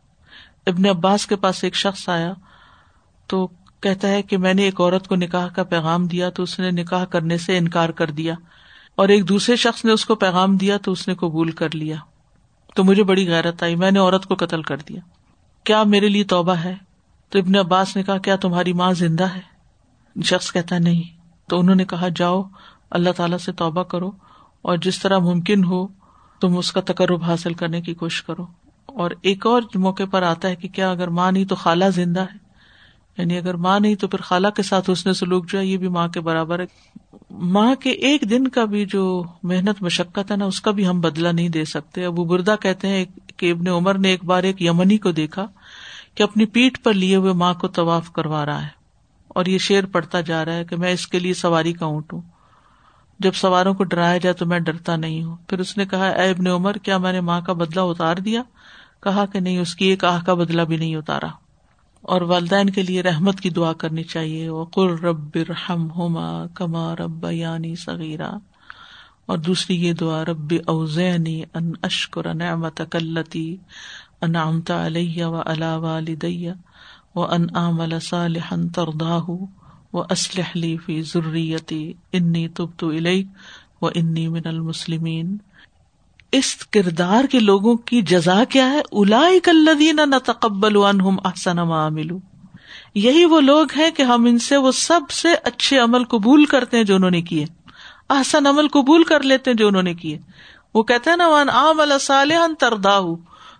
ابن 0.70 0.86
عباس 0.86 1.26
کے 1.28 1.36
پاس 1.36 1.64
ایک 1.64 1.76
شخص 1.76 2.08
آیا 2.10 2.34
تو 3.30 3.48
کہتا 3.84 4.08
ہے 4.08 4.22
کہ 4.22 4.38
میں 4.38 4.54
نے 4.54 4.64
ایک 4.64 4.82
عورت 4.82 5.08
کو 5.08 5.16
نکاح 5.16 5.48
کا 5.48 5.64
پیغام 5.64 6.06
دیا 6.06 6.30
تو 6.30 6.44
اس 6.44 6.60
نے 6.60 6.72
نکاح 6.72 7.06
کرنے 7.06 7.38
سے 7.38 7.58
انکار 7.58 7.90
کر 7.90 8.12
دیا 8.12 8.34
اور 8.98 9.10
ایک 9.10 9.28
دوسرے 9.30 9.56
شخص 9.56 9.86
نے 9.86 9.92
اس 9.92 10.06
کو 10.06 10.16
پیغام 10.16 10.56
دیا 10.58 10.78
تو 10.78 10.92
اس 10.92 11.08
نے 11.08 11.16
قبول 11.16 11.52
کر 11.52 11.76
لیا 11.76 11.96
تو 12.76 12.84
مجھے 12.84 13.04
بڑی 13.04 13.28
غیرت 13.28 13.64
آئی 13.64 13.76
میں 13.76 13.92
نے 13.92 14.00
عورت 14.00 14.26
کو 14.26 14.36
قتل 14.36 14.62
کر 14.62 14.78
دیا 14.88 15.02
کیا 15.66 15.84
میرے 15.84 16.10
لیے 16.10 16.24
توبہ 16.24 16.56
ہے 16.56 16.74
تو 17.32 17.40
ابن 17.40 17.56
عباس 17.56 17.96
نے 17.96 18.04
کہا 18.04 18.18
کیا 18.18 18.36
تمہاری 18.36 18.74
ماں 18.74 18.92
زندہ 18.94 19.28
ہے 19.36 20.22
شخص 20.24 20.52
کہتا 20.52 20.78
نہیں 20.78 21.04
تو 21.50 21.60
انہوں 21.60 21.76
نے 21.76 21.86
کہا 21.86 22.08
جاؤ 22.16 22.42
اللہ 22.92 23.10
تعالیٰ 23.18 23.38
سے 23.38 23.52
توبہ 23.52 23.84
کرو 23.84 24.12
اور 24.62 24.78
جس 24.78 25.00
طرح 25.00 25.20
ممکن 25.20 25.64
ہو 25.64 25.86
تم 26.42 26.58
اس 26.58 26.72
کا 26.72 26.82
تقرب 26.82 27.24
حاصل 27.24 27.54
کرنے 27.54 27.82
کی 27.82 27.94
کوشش 27.94 28.24
کرو 28.24 28.46
اور 29.00 29.12
ایک 29.22 29.46
اور 29.46 29.62
موقع 29.76 30.04
پر 30.12 30.24
آتا 30.24 30.48
ہے 30.48 30.56
کہ 30.56 30.68
کیا 30.68 30.92
اگر 30.92 31.08
ماں 31.08 31.32
نہیں 31.32 31.46
تو 31.46 31.56
خالہ 31.56 31.86
زندہ 31.96 32.20
ہے؟ 32.20 32.38
یعنی 33.18 33.38
اگر 33.38 33.54
ماں 33.54 33.80
نہیں 33.80 33.96
تو 33.96 34.08
پھر 34.08 34.22
خالہ 34.22 34.48
کے 34.48 34.64
ساتھ 34.64 34.90
اس 34.90 35.06
نے 35.06 35.14
سلوک 35.14 35.50
جو 35.50 35.60
ہے، 35.60 35.66
یہ 35.66 35.78
بھی 35.78 35.88
ماں 35.88 36.08
کے 36.08 36.20
برابر 36.20 36.60
ہے۔ 36.60 36.66
ماں 37.30 37.76
کے 37.76 37.90
ایک 37.90 38.22
دن 38.30 38.48
کا 38.48 38.66
بھی 38.66 38.86
جو 38.86 39.24
محنت، 39.44 39.82
مشقت 39.82 40.32
ہے 40.32 40.36
نا، 40.36 40.46
اس 40.46 40.62
کا 40.62 40.72
بھی 40.72 40.88
ہم 40.88 41.02
بدلا 41.02 41.32
نہیں 41.32 41.50
دے 41.50 41.66
سکتے۔ 41.66 42.06
ابو 42.06 42.24
بردا 42.24 42.56
کہتے 42.56 42.88
ہیں 42.88 43.06
کہ 43.38 43.52
ابن 43.52 43.68
عمر 43.68 43.98
نے 43.98 44.10
ایک 44.10 44.24
بار 44.26 44.44
ایک 44.44 44.62
یمنی 44.62 44.98
کو 44.98 45.12
دیکھا 45.12 45.48
کہ 46.16 46.24
اپنی 46.24 46.46
پیٹ 46.46 46.84
پر 46.84 46.94
لیے 46.94 47.16
ہوئے 47.16 47.34
ماں 47.34 47.54
کو 47.54 47.68
طواف 47.68 48.12
کروا 48.12 48.46
رہا 48.46 48.62
ہے 48.62 48.70
اور 49.28 49.46
یہ 49.46 49.58
شیر 49.58 49.86
پڑتا 49.86 50.22
جا 50.22 50.46
رہا 50.46 50.54
ہے 50.54 50.66
کہ 50.66 50.76
میں 50.76 50.92
اس 50.92 51.08
کے 51.08 51.20
لیے 51.20 51.34
سواری 51.34 51.74
کا 51.74 51.86
اونٹ 51.86 52.14
ہوں۔ 52.14 52.22
جب 53.20 53.32
سواروں 53.34 53.74
کو 53.74 53.84
ڈرایا 53.84 54.18
جائے 54.18 54.34
تو 54.34 54.46
میں 54.46 54.60
ڈرتا 54.60 54.96
نہیں 54.96 55.24
ہوں۔ 55.24 55.38
پھر 55.48 55.60
اس 55.60 55.78
نے 55.78 55.86
کہا، 55.86 56.08
اے 56.08 56.30
ابن 56.30 56.48
عمر، 56.48 56.74
کیا 56.74 56.98
میں 56.98 57.14
نے 57.14 57.22
ماں 57.22 57.42
کا 57.42 57.54
بدلا 57.54 57.82
اتار 57.82 58.16
دیا؟ 58.16 58.42
کہا 59.04 59.26
کہ 59.26 59.40
نہیں، 59.40 59.58
اس 59.58 59.76
کی 59.76 59.86
ایک 59.86 60.06
آہ 60.06 60.24
کا 60.24 60.34
بدلا 60.34 60.64
بھی 60.64 60.78
نہیں 60.78 60.96
اتارا۔ 60.96 61.28
اور 62.02 62.22
والدین 62.22 62.70
کے 62.70 62.84
لیے 62.84 63.04
رحمت 63.04 63.40
کی 63.40 63.50
دعا 63.50 63.74
کرنی 63.74 64.04
چاہیے۔ 64.04 64.50
وہ 64.50 64.66
رب 64.78 65.36
رحم 65.36 65.92
ہوما 65.92 66.48
کما 66.48 66.96
رب 66.96 67.26
یعنی 67.32 67.76
صغیرہ 67.76 68.32
اور 69.26 69.38
دوسری 69.38 69.86
یہ 69.86 69.94
دعا، 69.94 70.26
رب 70.26 70.54
اوزینی 70.66 71.44
ان 71.54 71.72
اشکر 71.82 72.34
نعمت 72.34 72.82
کلتی 72.92 73.58
ان 74.22 74.36
امتا 74.36 74.86
علیہ 74.86 75.26
و 75.26 75.42
علا 75.42 75.78
والدیہ 75.78 76.52
و 77.16 77.26
ان 77.26 77.46
عمل 77.56 78.00
صالحا 78.00 78.56
ترضاہ 78.76 79.30
و 79.94 80.02
اسلح 80.02 80.52
لی 80.56 80.78
فی 80.78 81.02
ضروریتی 81.02 81.94
انی 82.14 82.48
تبت 82.48 82.84
الیک 82.84 83.28
و 83.82 83.88
انی 83.96 84.28
من 84.28 84.42
المسلمین۔ 84.46 85.38
اس 86.32 86.56
کردار 86.56 87.24
کے 87.24 87.40
لوگوں 87.40 87.76
کی 87.76 88.02
جزا 88.02 88.44
کیا 88.44 88.72
ہے؟ 88.72 88.82
الا 88.92 89.28
الذین 89.48 90.00
نتقبل 90.06 90.78
عنہم 90.78 91.16
احسن 91.26 91.56
ما 91.56 91.90
یہی 92.96 93.26
وہ 93.26 93.42
لوگ 93.42 93.68
ہیں 93.78 93.92
کہ 93.92 94.04
ہم 94.04 94.26
ان 94.26 94.40
سے 94.40 94.58
وہ 94.58 94.72
سب 94.72 95.10
سے 95.10 95.28
اچھے 95.44 95.80
عمل 95.80 96.04
قبول 96.04 96.46
کرتے 96.46 96.78
ہیں 96.78 96.84
جو 96.84 96.96
انہوں 96.96 97.12
نے 97.12 97.22
کیے۔ 97.22 97.46
احسن 98.10 98.48
عمل 98.48 98.68
قبول 98.68 99.04
کر 99.04 99.24
لیتے 99.24 99.52
ہیں 99.52 99.58
جو 99.58 99.68
انہوں 99.68 99.84
نے 99.84 99.94
کیے۔ 99.94 100.18
وہ 100.74 100.84
کہتے 100.84 101.10
ہیں 101.10 101.18
نا 101.18 101.28
وان 101.28 101.50
عمل 101.50 101.94
صالحا 102.02 102.48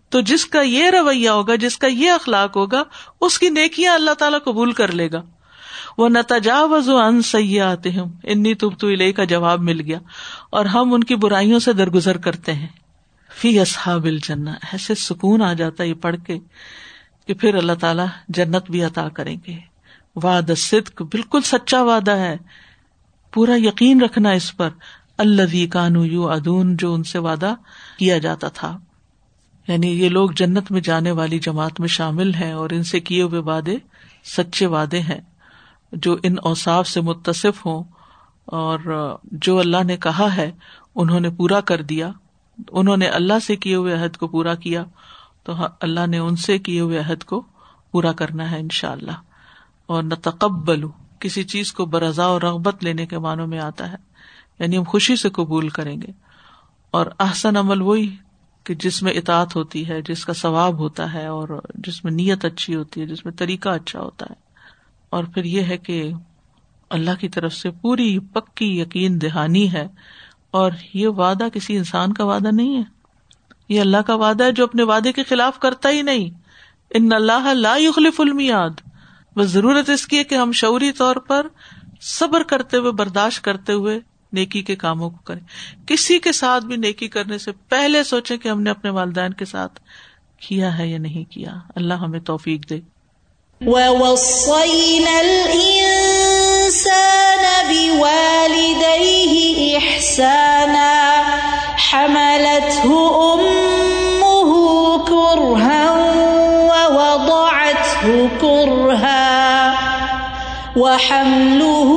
تو 0.10 0.22
جس 0.22 0.46
کا 0.46 0.62
یہ 0.62 0.90
رویہ 0.90 1.30
ہوگا، 1.30 1.56
جس 1.56 1.78
کا 1.78 1.88
یہ 1.88 2.12
اخلاق 2.12 2.58
ہوگا، 2.58 2.84
اس 3.22 3.40
کی 3.40 3.50
نیکیاں 3.50 3.94
اللہ 3.94 4.12
تعالیٰ 4.12 4.40
قبول 4.44 4.72
کر 4.72 4.92
لے 4.92 5.12
گا۔ 5.12 5.22
وہ 6.00 6.10
نتجاوز 6.10 6.90
ان 6.90 7.22
سیاحت 7.22 7.88
انی 8.24 8.54
تب 8.54 8.80
تو 8.80 8.88
الہ 8.88 9.12
کا 9.12 9.24
جواب 9.24 9.60
مل 9.60 9.82
گیا، 9.82 10.00
اور 10.50 10.66
ہم 10.66 10.94
ان 10.94 11.04
کی 11.04 11.16
برائیوں 11.16 11.60
سے 11.60 11.74
درگزر 11.74 12.18
کرتے 12.18 12.54
ہیں۔ 12.54 12.68
فی 13.36 13.60
اصحاب 13.60 14.06
الجنہ، 14.06 14.50
ایسے 14.50 14.96
سکون 14.96 15.42
آ 15.42 15.54
جاتا 15.54 15.84
یہ 15.84 15.94
پڑھ 15.94 16.16
کے 16.28 16.40
کہ 17.28 17.34
پھر 17.34 17.56
اللہ 17.56 17.72
تعالیٰ 17.80 18.06
جنت 18.30 18.72
بھی 18.72 18.84
عطا 18.84 19.10
کریں 19.10 19.38
گے۔ 19.48 19.58
وعد 20.16 20.58
صدق 20.58 21.02
بالکل 21.02 21.42
سچا 21.42 21.84
وعدہ 21.84 22.12
ہے۔ 22.12 22.38
پورا 23.34 23.56
یقین 23.56 24.02
رکھنا 24.02 24.30
اس 24.30 24.58
پر۔ 24.58 24.70
اللہ 25.18 25.72
کانو 25.72 26.06
یو 26.06 26.30
ادون 26.30 26.78
جو 26.78 26.94
ان 26.94 27.04
سے 27.04 27.20
وعدہ 27.20 27.54
کیا 27.98 28.18
جاتا 28.18 28.48
تھا۔ 28.48 28.78
یعنی 29.68 29.88
یہ 29.88 30.10
لوگ 30.10 30.30
جنت 30.30 30.72
میں 30.72 30.82
جانے 30.82 31.12
والی 31.12 31.40
جماعت 31.40 31.80
میں 31.80 31.88
شامل 31.88 32.34
ہیں 32.34 32.52
اور 32.52 32.70
ان 32.70 32.84
سے 32.84 33.00
کیے 33.00 33.22
ہوئے 33.22 33.42
وعدے 33.42 33.78
سچے 34.38 34.66
وعدے 34.66 35.00
ہیں۔ 35.00 35.22
جو 35.92 36.18
ان 36.24 36.36
اوساف 36.44 36.88
سے 36.88 37.02
متصف 37.02 37.66
ہوں 37.66 37.84
اور 38.46 38.80
جو 39.24 39.60
اللہ 39.60 39.84
نے 39.84 39.98
کہا 39.98 40.36
ہے، 40.36 40.52
انہوں 40.96 41.20
نے 41.20 41.30
پورا 41.30 41.62
کر 41.62 41.82
دیا۔ 41.82 42.12
انہوں 42.72 42.98
نے 42.98 43.08
اللہ 43.08 43.40
سے 43.44 43.56
کیے 43.56 43.76
ہوئے 43.76 43.94
عہد 43.94 44.18
کو 44.18 44.28
پورا 44.28 44.56
کیا۔ 44.56 44.84
تو 45.44 45.62
ہاں، 45.62 45.68
اللہ 45.82 46.08
نے 46.08 46.18
ان 46.18 46.36
سے 46.36 46.58
کیے 46.58 46.80
ہوئے 46.80 46.98
عہد 46.98 47.24
کو 47.24 47.44
پورا 47.92 48.12
کرنا 48.12 48.52
ہے 48.52 48.60
ان 48.60 48.68
شاء 48.72 48.92
اللہ 48.92 49.12
اور 49.86 50.04
نہ 50.04 50.14
تقبل 50.22 50.84
کسی 51.20 51.44
چیز 51.44 51.74
کو 51.74 51.86
برضا 51.86 52.26
اور 52.26 52.42
رغبت 52.42 52.84
لینے 52.84 53.06
کے 53.06 53.20
معنوں 53.20 53.48
میں 53.48 53.60
آتا 53.60 53.92
ہے۔ 53.92 53.98
یعنی 54.60 54.78
ہم 54.78 54.84
خوشی 54.84 55.16
سے 55.16 55.30
قبول 55.30 55.70
کریں 55.70 56.02
گے۔ 56.02 56.12
اور 56.92 57.06
احسن 57.20 57.58
عمل 57.58 57.82
وہی 57.82 58.16
کہ 58.64 58.74
جس 58.76 59.04
میں 59.04 59.14
اطاعت 59.14 59.56
ہوتی 59.56 59.90
ہے، 59.90 60.02
جس 60.02 60.26
کا 60.26 60.34
ثواب 60.34 60.80
ہوتا 60.80 61.14
ہے 61.14 61.26
اور 61.26 61.62
جس 61.76 62.04
میں 62.04 62.12
نیت 62.12 62.46
اچھی 62.46 62.76
ہوتی 62.76 63.02
ہے، 63.02 63.06
جس 63.06 63.26
میں 63.26 63.34
طریقہ 63.34 63.70
اچھا 63.70 64.02
ہوتا 64.02 64.26
ہے۔ 64.30 64.49
اور 65.10 65.24
پھر 65.24 65.44
یہ 65.44 65.62
ہے 65.62 65.78
کہ 65.78 66.12
اللہ 66.90 67.12
کی 67.20 67.30
طرف 67.30 67.54
سے 67.54 67.72
پوری 67.72 68.20
پکی 68.20 68.80
یقین 68.80 69.22
دہانی 69.22 69.74
ہے 69.74 69.88
اور 70.52 70.72
یہ 70.94 71.08
وعدہ 71.08 71.48
کسی 71.54 71.78
انسان 71.78 72.14
کا 72.14 72.26
وعدہ 72.26 72.48
نہیں 72.52 72.78
ہے۔ 72.78 72.84
یہ 73.70 73.82
اللہ 73.82 73.98
کا 73.98 74.16
وعدہ 74.16 74.44
ہے 74.44 74.52
جو 74.52 74.64
اپنے 74.64 74.84
وعدے 74.84 75.12
کے 75.12 75.24
خلاف 75.24 75.60
کرتا 75.60 75.90
ہی 75.90 76.02
نہیں۔ 76.02 76.30
ان 76.90 77.14
اللہ 77.14 77.54
لا 77.54 77.78
يخلف 77.78 78.22
المیاد۔ 78.22 78.82
بس 79.36 79.48
ضرورت 79.48 79.90
اس 79.90 80.08
کی 80.08 80.18
ہے 80.18 80.24
کہ 80.24 80.36
ہم 80.36 80.52
شعوری 80.52 80.92
طور 80.92 81.16
پر 81.16 81.48
صبر 82.02 82.44
کرتے 82.44 82.78
ہوئے، 82.78 82.92
برداشت 82.92 83.44
کرتے 83.44 83.74
ہوئے 83.74 84.00
نیکی 84.34 84.62
کے 84.62 84.76
کاموں 84.76 85.10
کو 85.10 85.18
کریں۔ 85.18 85.42
کسی 85.88 86.20
کے 86.20 86.32
ساتھ 86.32 86.66
بھی 86.66 86.76
نیکی 86.76 87.08
کرنے 87.08 87.38
سے 87.38 87.52
پہلے 87.52 88.04
سوچے 88.04 88.38
کہ 88.38 88.50
ہم 88.50 88.62
نے 88.62 88.70
اپنے 88.70 88.90
والدین 88.90 89.34
کے 89.34 89.46
ساتھ 89.46 89.80
کیا 90.40 90.78
ہے 90.78 90.88
یا 90.88 90.98
نہیں 90.98 91.32
کیا۔ 91.32 91.52
اللہ 91.76 91.94
ہمیں 91.94 92.20
توفیق 92.20 92.70
دے۔ 92.70 92.80
وَوَصَّيْنَا 93.68 95.16
الْإِنسَانَ 95.22 96.64
بِوَالِدَيْهِ 97.70 99.34
إِحْسَانًا 99.78 101.24
حَمَلَتْهُ 101.76 102.92
أُمُّهُ 103.34 104.52
كُرْهًا 105.04 105.84
وَوَضَعَتْهُ 106.72 108.30
كُرْهًا 108.42 109.76
وَحَمْلُهُ 110.78 111.92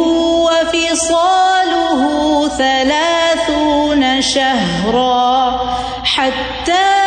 وَفِصَالُهُ 0.51 2.03
ثَلَاثُونَ 2.59 4.23
شَهْرًا 4.23 5.61
حَتَّى 6.05 7.02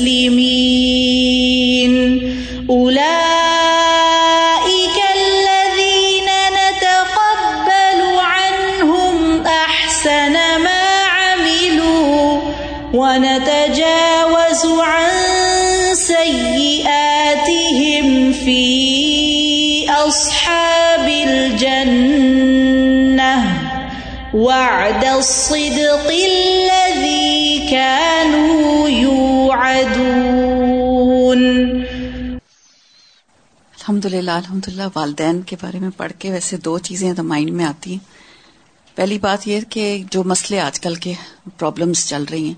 المسلمين. 0.00 1.92
أولئك 2.70 2.98
الذين 5.16 6.28
نتقبل 6.60 8.00
عنهم 8.18 9.16
أحسن 9.46 10.32
ما 10.32 10.84
عملوا 11.04 12.40
ونتجاوز 12.94 14.66
عن 14.80 15.10
سيئاتهم 15.94 17.26
في 18.32 19.90
أصحاب 19.90 21.08
الجنة. 21.08 22.20
وعد 24.34 25.04
الحمد 34.04 34.14
للہ 34.14 34.30
الحمد 34.30 34.68
للہ، 34.68 34.82
والدین 34.94 35.42
کے 35.42 35.56
بارے 35.62 35.78
میں 35.78 35.90
پڑھ 35.96 36.12
کے 36.18 36.30
ویسے 36.30 36.56
دو 36.56 36.78
چیزیں 36.78 37.12
تو 37.12 37.22
مائنڈ 37.22 37.50
میں 37.50 37.64
آتی 37.64 37.92
ہیں۔ 37.92 37.98
پہلی 38.96 39.18
بات 39.18 39.48
یہ 39.48 39.60
کہ 39.70 40.02
جو 40.10 40.24
مسئلے 40.24 40.60
آج 40.60 40.80
کل 40.80 40.94
کے 40.94 41.12
پرابلمس 41.58 42.08
چل 42.08 42.24
رہی 42.30 42.44
ہیں۔ 42.44 42.54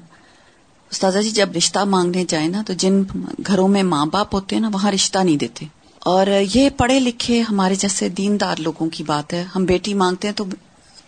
استاذہ 0.90 1.18
جی 1.18 1.30
جب 1.30 1.48
رشتہ 1.56 1.78
مانگنے 1.78 2.24
جائیں 2.28 2.48
نا، 2.48 2.62
تو 2.66 2.72
جن 2.72 3.02
گھروں 3.46 3.68
میں 3.68 3.82
ماں 3.82 4.06
باپ 4.06 4.34
ہوتے 4.34 4.56
ہیں 4.56 4.60
نا، 4.60 4.70
وہاں 4.72 4.92
رشتہ 4.92 5.18
نہیں 5.18 5.36
دیتے۔ 5.36 5.66
اور 5.98 6.26
یہ 6.54 6.70
پڑھے 6.76 7.00
لکھے 7.00 7.40
ہمارے 7.40 7.74
جیسے 7.74 8.08
دیندار 8.08 8.56
لوگوں 8.58 8.90
کی 8.90 9.04
بات 9.04 9.32
ہے۔ 9.32 9.44
ہم 9.56 9.64
بیٹی 9.64 9.94
مانگتے 9.94 10.28
ہیں 10.28 10.34
تو 10.34 10.44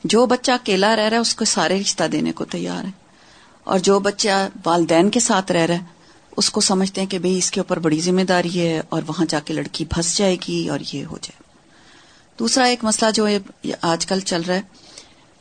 جو 0.04 0.26
بچہ 0.26 0.52
اکیلا 0.52 0.96
رہ 0.96 1.00
رہا 1.00 1.16
ہے، 1.16 1.16
اس 1.16 1.34
کو 1.34 1.44
سارے 1.44 1.80
رشتہ 1.80 2.04
دینے 2.04 2.32
کو 2.32 2.44
تیار 2.44 2.84
ہے 2.84 2.90
اور 3.64 3.78
جو 3.78 4.00
بچہ 4.00 4.48
والدین 4.64 5.10
کے 5.10 5.20
ساتھ 5.20 5.52
رہ 5.52 5.66
رہا 5.66 5.74
ہے 5.74 5.93
اس 6.36 6.50
کو 6.50 6.60
سمجھتے 6.60 7.00
ہیں 7.00 7.08
کہ 7.08 7.18
بھئی 7.18 7.38
اس 7.38 7.50
کے 7.50 7.60
اوپر 7.60 7.78
بڑی 7.78 8.00
ذمہ 8.00 8.22
داری 8.22 8.60
ہے 8.60 8.82
اور 8.88 9.02
وہاں 9.06 9.26
جا 9.28 9.40
کے 9.40 9.54
لڑکی 9.54 9.84
پھنس 9.84 10.16
جائے 10.16 10.36
گی 10.48 10.68
اور 10.68 10.78
یہ 10.92 11.04
ہو 11.04 11.18
جائے۔ 11.22 11.42
دوسرا 12.38 12.64
ایک 12.64 12.84
مسئلہ 12.84 13.10
جو 13.10 13.26
آج 13.80 14.06
کل 14.06 14.20
چل 14.20 14.42
رہا 14.42 14.54
ہے، 14.54 14.62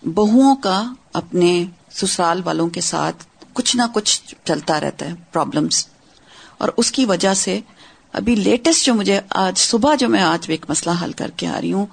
بہوؤں 0.04 0.56
کا 0.56 0.94
اپنے 1.14 1.64
سسرال 1.92 2.42
والوں 2.46 2.70
کے 2.70 2.82
ساتھ 2.82 3.26
کچھ 3.54 3.76
نہ 3.76 3.82
کچھ 3.94 4.36
چلتا 4.44 4.80
رہتا 4.80 5.06
ہے 5.06 5.14
پرابلمس 5.32 5.88
اور 6.58 6.70
اس 6.78 6.92
کی 6.92 7.06
وجہ 7.06 7.34
سے 7.34 7.60
ابھی 8.14 8.36
لیٹسٹ 8.36 8.86
جو 8.86 8.94
مجھے 8.94 9.20
آج 9.30 9.58
صبح 9.58 9.96
جو 9.96 10.10
میں 10.10 10.22
آج 10.22 10.46
ایک 10.48 10.66
مسئلہ 10.70 10.96
حل 11.04 11.12
کر 11.12 11.32
کے 11.32 11.48
آ 11.48 11.62
رہی 11.62 11.74
ہوں 11.74 11.86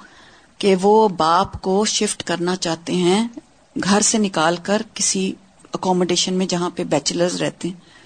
کہ 0.58 0.74
وہ 0.82 1.08
باپ 1.08 1.60
کو 1.62 1.84
شفٹ 1.84 2.22
کرنا 2.22 2.56
چاہتے 2.56 2.94
ہیں، 2.94 3.28
گھر 3.76 4.00
سے 4.00 4.18
نکال 4.18 4.56
کر 4.62 4.82
کسی 4.94 5.32
اکوموڈیشن 5.72 6.34
میں 6.34 6.46
جہاں 6.46 6.70
پہ 6.70 6.84
بیچلرز 6.84 7.42
رہتے 7.42 7.68
ہیں۔ 7.68 7.99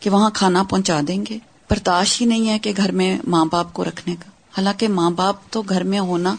کہ 0.00 0.10
وہاں 0.10 0.30
کھانا 0.30 0.62
پہنچا 0.62 1.00
دیں 1.08 1.24
گے۔ 1.30 1.38
برداشت 1.70 2.20
ہی 2.20 2.26
نہیں 2.26 2.48
ہے 2.48 2.58
کہ 2.58 2.72
گھر 2.76 2.92
میں 2.92 3.18
ماں 3.26 3.44
باپ 3.44 3.72
کو 3.72 3.84
رکھنے 3.84 4.16
کا۔ 4.16 4.28
حالانکہ 4.28 4.88
ماں 4.88 5.10
باپ 5.10 5.36
تو 5.50 5.62
گھر 5.62 5.82
میں 5.82 5.98
ہونا 5.98 6.34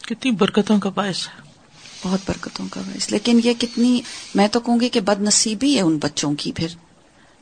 کتنی 0.00 0.30
برکتوں 0.30 0.78
کا 0.78 0.90
باعث 0.90 1.28
ہے۔ 1.28 1.42
بہت 2.02 2.20
برکتوں 2.28 2.66
کا 2.70 2.80
باعث۔ 2.80 3.10
لیکن 3.10 3.40
یہ 3.44 3.52
کتنی 3.58 4.00
میں 4.34 4.48
تو 4.48 4.60
کہوں 4.60 4.80
گی 4.80 4.88
کہ 4.88 5.00
بد 5.00 5.20
نصیبی 5.20 5.76
ہے 5.76 5.80
ان 5.80 5.98
بچوں 5.98 6.34
کی 6.34 6.52
پھر۔ 6.52 6.68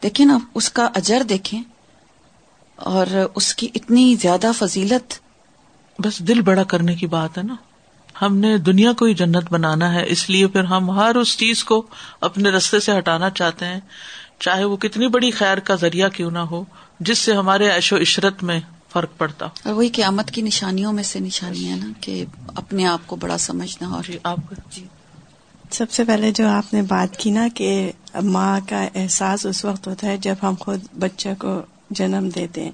دیکھیں 0.02 0.26
نا 0.26 0.38
اس 0.54 0.70
کا 0.70 0.88
اجر 0.94 1.22
دیکھیں۔ 1.22 1.62
اور 2.76 3.06
اس 3.34 3.54
کی 3.54 3.68
اتنی 3.74 4.14
زیادہ 4.14 4.50
فضیلت۔ 4.58 5.14
بس 5.98 6.18
دل 6.18 6.40
بڑا 6.40 6.62
کرنے 6.62 6.94
کی 6.94 7.06
بات 7.06 7.38
ہے 7.38 7.42
نا۔ 7.42 7.54
ہم 8.22 8.36
نے 8.36 8.58
دنیا 8.58 8.92
کو 8.92 9.04
ہی 9.04 9.14
جنت 9.14 9.44
بنانا 9.50 9.94
ہے 9.94 10.04
اس 10.08 10.30
لیے 10.30 10.46
پھر 10.46 10.64
ہم 10.64 10.90
ہر 10.90 11.14
اس 11.14 11.38
چیز 11.38 11.64
کو 11.64 11.86
اپنے 12.20 12.48
رستے 12.48 12.80
سے 12.80 12.98
ہٹانا 12.98 13.30
چاہتے 13.30 13.66
ہیں۔ 13.66 13.80
چاہے 14.40 14.64
وہ 14.64 14.76
کتنی 14.76 15.08
بڑی 15.08 15.30
خیر 15.30 15.58
کا 15.58 15.74
ذریعہ 15.74 16.08
کیوں 16.08 16.30
نہ 16.30 16.38
ہو 16.38 16.64
جس 17.00 17.18
سے 17.18 17.32
ہمارے 17.32 17.70
عیش 17.70 17.92
و 17.92 17.96
عشرت 17.96 18.42
میں 18.42 18.60
فرق 18.92 19.18
پڑتا۔ 19.18 19.46
اور 19.64 19.72
وہی 19.72 19.88
قیامت 19.88 20.30
کی 20.30 20.42
نشانیوں 20.42 20.92
میں 20.92 21.02
سے 21.02 21.20
نشانی 21.20 21.70
ہے 21.70 21.76
نا 21.76 21.86
کہ 22.00 22.24
اپنے 22.54 22.86
آپ 22.86 23.06
کو 23.06 23.16
بڑا 23.16 23.38
سمجھنا 23.38 23.88
اور 23.88 24.02
جی 24.06 24.18
آپ 24.22 24.38
جی۔ 24.70 24.84
سب 25.70 25.90
سے 25.90 26.04
پہلے 26.04 26.30
جو 26.30 26.48
آپ 26.48 26.74
نے 26.74 26.82
بات 26.82 27.16
کی 27.16 27.30
نا 27.30 27.48
کہ 27.54 27.92
ماں 28.22 28.60
کا 28.68 28.88
احساس 28.94 29.46
اس 29.46 29.64
وقت 29.64 29.88
ہوتا 29.88 30.06
ہے 30.06 30.16
جب 30.16 30.34
ہم 30.42 30.54
خود 30.60 30.80
بچے 30.98 31.32
کو 31.38 31.60
جنم 31.90 32.28
دیتے 32.34 32.64
ہیں۔ 32.64 32.70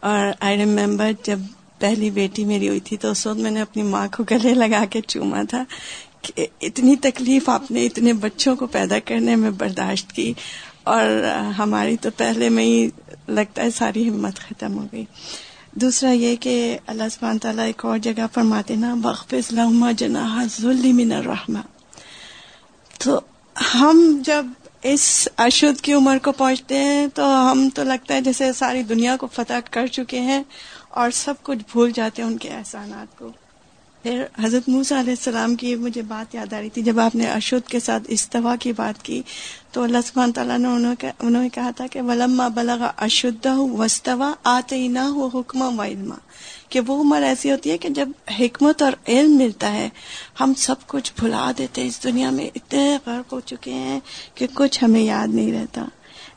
اور 0.00 0.32
آئی 0.40 0.58
ریمبر 0.58 1.10
جب 1.22 1.38
پہلی 1.78 2.10
بیٹی 2.10 2.44
میری 2.44 2.68
ہوئی 2.68 2.80
تھی 2.80 2.96
تو 2.96 3.10
اس 3.10 3.26
وقت 3.26 3.38
میں 3.38 3.50
نے 3.50 3.60
اپنی 3.60 3.82
ماں 3.82 4.08
کو 4.16 4.24
گلے 4.30 4.54
لگا 4.54 4.84
کے 4.90 5.00
چوما 5.00 5.42
تھا 5.48 5.64
کہ 6.22 6.46
اتنی 6.60 6.96
تکلیف 6.96 7.48
آپ 7.48 7.70
نے 7.70 7.86
اتنے 7.86 8.12
بچوں 8.12 8.56
کو 8.56 8.66
پیدا 8.66 8.98
کرنے 9.04 9.36
میں 9.36 9.50
برداشت 9.50 10.12
کی۔ 10.12 10.32
اور 10.84 11.24
ہماری 11.58 11.96
تو 11.96 12.10
پہلے 12.16 12.48
میں 12.48 12.64
ہی 12.64 12.88
لگتا 13.28 13.62
ہے 13.62 13.70
ساری 13.70 14.08
ہمت 14.08 14.38
ختم 14.38 14.78
ہو 14.78 14.86
گئی۔ 14.92 15.04
دوسرا 15.72 16.10
یہ 16.10 16.36
کہ 16.36 16.78
اللہ 16.86 17.08
سبحانہ 17.10 17.38
تعالیٰ 17.38 17.64
ایک 17.64 17.84
اور 17.84 17.98
جگہ 17.98 18.26
فرماتے 18.34 18.74
نا 18.74 18.94
وقف 19.02 19.34
اسلام 19.38 19.90
جناح 19.90 20.42
من 20.84 21.12
الرحمہ 21.12 21.58
تو 22.98 23.20
ہم 23.74 24.18
جب 24.24 24.46
اس 24.82 25.28
اشد 25.36 25.80
کی 25.80 25.92
عمر 25.92 26.18
کو 26.22 26.32
پہنچتے 26.32 26.78
ہیں 26.78 27.06
تو 27.14 27.50
ہم 27.50 27.68
تو 27.74 27.84
لگتا 27.84 28.14
ہے 28.14 28.20
جیسے 28.20 28.52
ساری 28.52 28.82
دنیا 28.82 29.16
کو 29.16 29.26
فتح 29.26 29.60
کر 29.70 29.86
چکے 29.86 30.20
ہیں 30.20 30.42
اور 30.90 31.10
سب 31.10 31.34
کچھ 31.42 31.58
بھول 31.72 31.90
جاتے 31.90 32.22
ہیں 32.22 32.28
ان 32.28 32.36
کے 32.38 32.48
احسانات 32.48 33.18
کو۔ 33.18 33.30
پھر 34.04 34.24
حضرت 34.44 34.68
موسا 34.68 35.00
علیہ 35.00 35.10
السلام 35.10 35.54
کی 35.54 35.74
مجھے 35.74 36.02
بات 36.02 36.34
یاد 36.34 36.52
آ 36.52 36.60
رہی 36.60 36.70
تھی، 36.70 36.82
جب 36.82 37.00
آپ 37.00 37.14
نے 37.14 37.26
اشد 37.26 37.68
کے 37.68 37.80
ساتھ 37.80 38.02
استوا 38.08 38.56
کی 38.56 38.72
بات 38.72 39.04
کی، 39.04 39.22
تو 39.70 39.82
اللہ 39.82 39.98
سبحانہ 40.06 40.32
تعالیٰ 40.32 40.58
نے 40.58 40.68
انہوں 41.18 41.42
نے 41.42 41.48
کہا 41.48 41.70
تھا 41.70 41.86
کہ 41.86 42.02
ولما 42.02 42.48
بلغا 42.48 42.92
اشدہ 42.96 43.56
وسطوا 43.58 44.32
آتے 44.44 44.88
نہ 44.88 44.98
ہو 44.98 45.28
حکم 45.34 45.78
و 45.78 45.82
علما۔ 45.82 46.14
کہ 46.68 46.80
وہ 46.86 47.00
عمر 47.00 47.22
ایسی 47.22 47.52
ہوتی 47.52 47.70
ہے 47.70 47.78
کہ 47.78 47.88
جب 47.88 48.08
حکمت 48.40 48.82
اور 48.82 48.92
علم 49.08 49.36
ملتا 49.36 49.72
ہے، 49.72 49.88
ہم 50.40 50.52
سب 50.56 50.74
کچھ 50.86 51.12
بھلا 51.18 51.52
دیتے 51.58 51.86
اس 51.86 52.04
دنیا 52.04 52.30
میں 52.30 52.50
اتنے 52.54 52.98
غرق 53.06 53.32
ہو 53.32 53.40
چکے 53.40 53.72
ہیں 53.72 54.00
کہ 54.34 54.46
کچھ 54.54 54.84
ہمیں 54.84 55.02
یاد 55.02 55.34
نہیں 55.34 55.52
رہتا۔ 55.52 55.84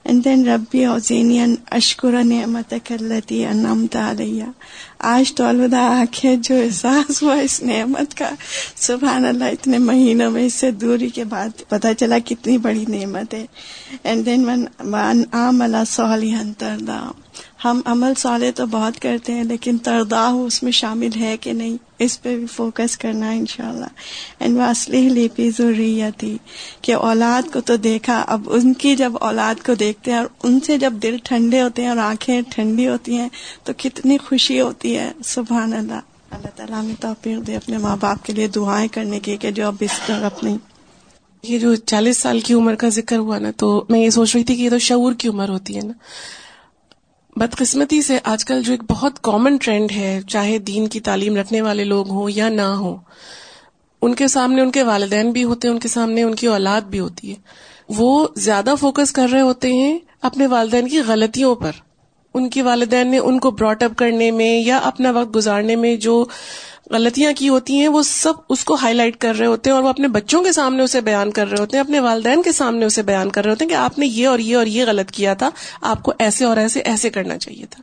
اینڈ 0.08 0.24
دین 0.26 0.48
ربی 0.48 0.86
اوزینی 0.86 1.40
اشکر 1.72 2.24
نعمت 2.24 2.74
کلتی 2.86 3.46
انعمت 3.46 3.96
علیہ 3.96 4.44
آج 5.00 5.34
تو 5.34 5.44
الوداع 5.44 5.90
آنکھیں 5.90 6.36
جو 6.36 6.56
احساس 6.56 7.22
ہوا 7.24 7.36
اس 7.36 7.62
نعمت 7.64 8.18
کا 8.18 8.30
سبحان 8.76 9.26
اللہ 9.26 9.44
اتنے 9.44 9.78
مہینوں 9.78 10.32
میں 10.32 10.46
اس 10.46 10.54
سے 10.54 10.72
دوری 10.72 11.10
کے 11.10 11.24
بعد 11.24 11.62
پتہ 11.70 11.88
چلا 11.98 12.18
کتنی 12.26 12.58
بڑی 12.58 12.86
نعمت 12.88 13.34
ہے 13.34 13.46
اینڈ 14.04 14.26
دین 14.26 14.46
ون 14.80 15.24
عام 15.32 15.62
اللہ 15.62 15.84
صحیح 15.88 16.38
تردا 16.58 17.00
ہم 17.66 17.80
عمل 17.86 18.14
صالح 18.18 18.52
تو 18.56 18.66
بہت 18.66 19.00
کرتے 19.02 19.34
ہیں، 19.34 19.44
لیکن 19.44 19.78
ترداہ 19.78 20.32
اس 20.32 20.64
میں 20.64 20.72
شامل 20.72 21.20
ہے 21.20 21.38
کہ 21.38 21.54
نہیں؟ 21.54 21.78
اس 22.00 22.22
پہ 22.22 22.36
بھی 22.38 22.46
فوکس 22.46 22.98
کرنا 22.98 23.32
ہے 23.32 23.38
ان 23.38 23.46
شاء 23.46 23.70
اللہ 23.70 23.86
اینڈ 24.40 24.58
وہ 24.58 24.62
اصلی 24.62 25.02
لیپی 25.10 25.50
ضروری 25.50 26.02
تھی 26.18 26.38
کہ 26.82 26.96
اولاد 26.96 27.52
کو 27.54 27.62
تو 27.62 27.76
دیکھا، 27.76 28.24
اب 28.28 28.50
ان 28.52 28.74
کی 28.74 28.96
جب 28.96 29.14
اولاد 29.22 29.66
کو 29.66 29.74
دیکھتے 29.74 30.12
ہیں 30.12 30.18
اور 30.18 30.28
ان 30.44 30.60
سے 30.60 30.78
جب 30.78 30.94
دل 31.04 31.18
ٹھنڈے 31.24 31.62
ہوتے 31.62 31.82
ہیں 31.82 31.90
اور 31.90 31.98
آنکھیں 31.98 32.42
ٹھنڈی 32.50 32.88
ہوتی 32.88 33.18
ہیں، 33.18 33.30
تو 33.64 33.74
کتنی 33.78 34.18
خوشی 34.18 34.62
ہوتی 34.62 34.98
ہے۔ 34.98 35.12
سبحان 35.26 35.74
اللہ 35.74 36.00
اللہ 36.32 36.48
تعالیٰ 36.56 36.80
ہمیں 36.80 37.02
توفیق 37.02 37.48
دے 37.48 37.56
اپنے 37.56 37.78
ماں 37.78 37.98
باپ 38.00 38.26
کے 38.26 38.34
لیے 38.34 38.48
دعائیں 38.48 38.88
کرنے 38.88 39.20
کی 39.20 39.38
کہ 39.38 39.52
جو 39.52 39.68
اب 39.68 39.76
اس 39.80 40.00
طرح 40.06 40.26
اپنی 40.26 40.58
یہ 41.44 41.60
جو 41.60 41.76
چالیس 41.76 42.18
سال 42.18 42.40
کی 42.40 42.54
عمر 42.54 42.76
کا 42.76 42.90
ذکر 42.90 43.18
ہوا 43.18 43.40
نا، 43.40 43.52
تو 43.58 43.86
میں 43.90 44.00
یہ 44.00 44.10
سوچ 44.10 44.36
رہی 44.36 44.44
تھی 44.44 44.56
کہ 44.56 44.62
یہ 44.62 44.70
تو 44.70 44.80
شعور 44.80 45.14
کی 45.14 45.28
عمر 45.28 45.50
ہوتی 45.50 45.76
ہے 45.76 45.82
نا۔ 45.82 45.94
بدقسمتی 47.38 48.02
سے 48.02 48.20
آج 48.24 48.46
کل 48.46 48.64
جو 48.64 48.74
ایک 48.74 48.84
بہت 48.88 49.20
کامن 49.22 49.58
ٹرینڈ 49.62 49.92
ہے، 49.92 50.20
چاہے 50.28 50.58
دین 50.58 50.88
کی 50.88 51.00
تعلیم 51.00 51.36
رکھنے 51.36 51.62
والے 51.62 51.84
لوگ 51.84 52.10
ہوں 52.10 52.30
یا 52.30 52.50
نہ 52.50 52.62
ہوں، 52.62 52.98
ان 54.02 54.14
کے 54.14 54.28
سامنے 54.28 54.62
ان 54.62 54.72
کے 54.72 54.84
والدین 54.84 55.32
بھی 55.32 55.44
ہوتے 55.44 55.68
ہیں، 55.68 55.76
ان 55.76 55.80
کے 55.80 55.88
سامنے 55.88 56.24
ان 56.24 56.36
کی 56.36 56.48
اولاد 56.48 56.82
بھی 56.82 57.00
ہوتی 57.00 57.30
ہے۔ 57.30 57.36
وہ 57.90 58.28
زیادہ 58.36 58.74
فوکس 58.80 59.12
کر 59.12 59.30
رہے 59.32 59.42
ہوتے 59.42 59.74
ہیں 59.74 60.00
اپنے 60.22 60.48
والدین 60.48 60.88
کی 60.88 61.00
غلطیوں 61.08 61.56
پر۔ 61.56 61.72
ان 62.34 62.50
کی 62.50 62.62
والدین 62.62 63.12
نے 63.12 63.18
ان 63.18 63.40
کو 63.40 63.52
براٹ 63.52 63.84
اپ 63.84 63.92
کرنے 63.98 64.32
میں 64.32 64.62
یا 64.62 64.78
اپنا 64.78 65.12
وقت 65.12 65.36
گزارنے 65.36 65.76
میں 65.76 65.96
جو 65.96 66.26
غلطیاں 66.92 67.32
کی 67.38 67.50
ہوتی 67.50 67.80
ہیں، 67.80 67.88
وہ 67.88 68.02
سب 68.02 68.34
اس 68.50 68.64
کو 68.66 68.76
ہائی 68.76 68.94
لائٹ 68.94 69.18
کر 69.18 69.36
رہے 69.36 69.46
ہوتے 69.46 69.70
ہیں 69.70 69.76
اور 69.76 69.84
وہ 69.84 69.90
اپنے 69.90 70.08
بچوں 70.08 70.44
کے 70.44 70.52
سامنے 70.52 70.84
اسے 70.84 71.02
بیان 71.02 71.32
کر 71.32 71.48
رہے 71.48 71.60
ہوتے 71.60 71.78
ہیں، 71.78 71.84
اپنے 71.84 72.00
والدین 72.00 72.42
کے 72.42 72.52
سامنے 72.52 72.86
اسے 72.86 73.02
بیان 73.02 73.30
کر 73.30 73.44
رہے 73.44 73.52
ہوتے 73.52 73.66
ہیں 73.66 73.70
کہ 73.70 73.76
آپ 73.76 74.00
نے 74.00 74.06
یہ 74.06 74.28
اور 74.28 74.40
یہ 74.40 74.58
اور 74.58 74.66
یہ 74.66 74.86
غلط 74.88 75.12
کیا 75.12 75.34
تھا، 75.34 75.50
آپ 75.82 76.04
کو 76.04 76.14
ایسے 76.20 76.46
اور 76.46 76.58
ایسے 76.58 76.80
ایسے 76.80 77.10
کرنا 77.10 77.38
چاہیے 77.38 77.66
تھا۔ 77.70 77.82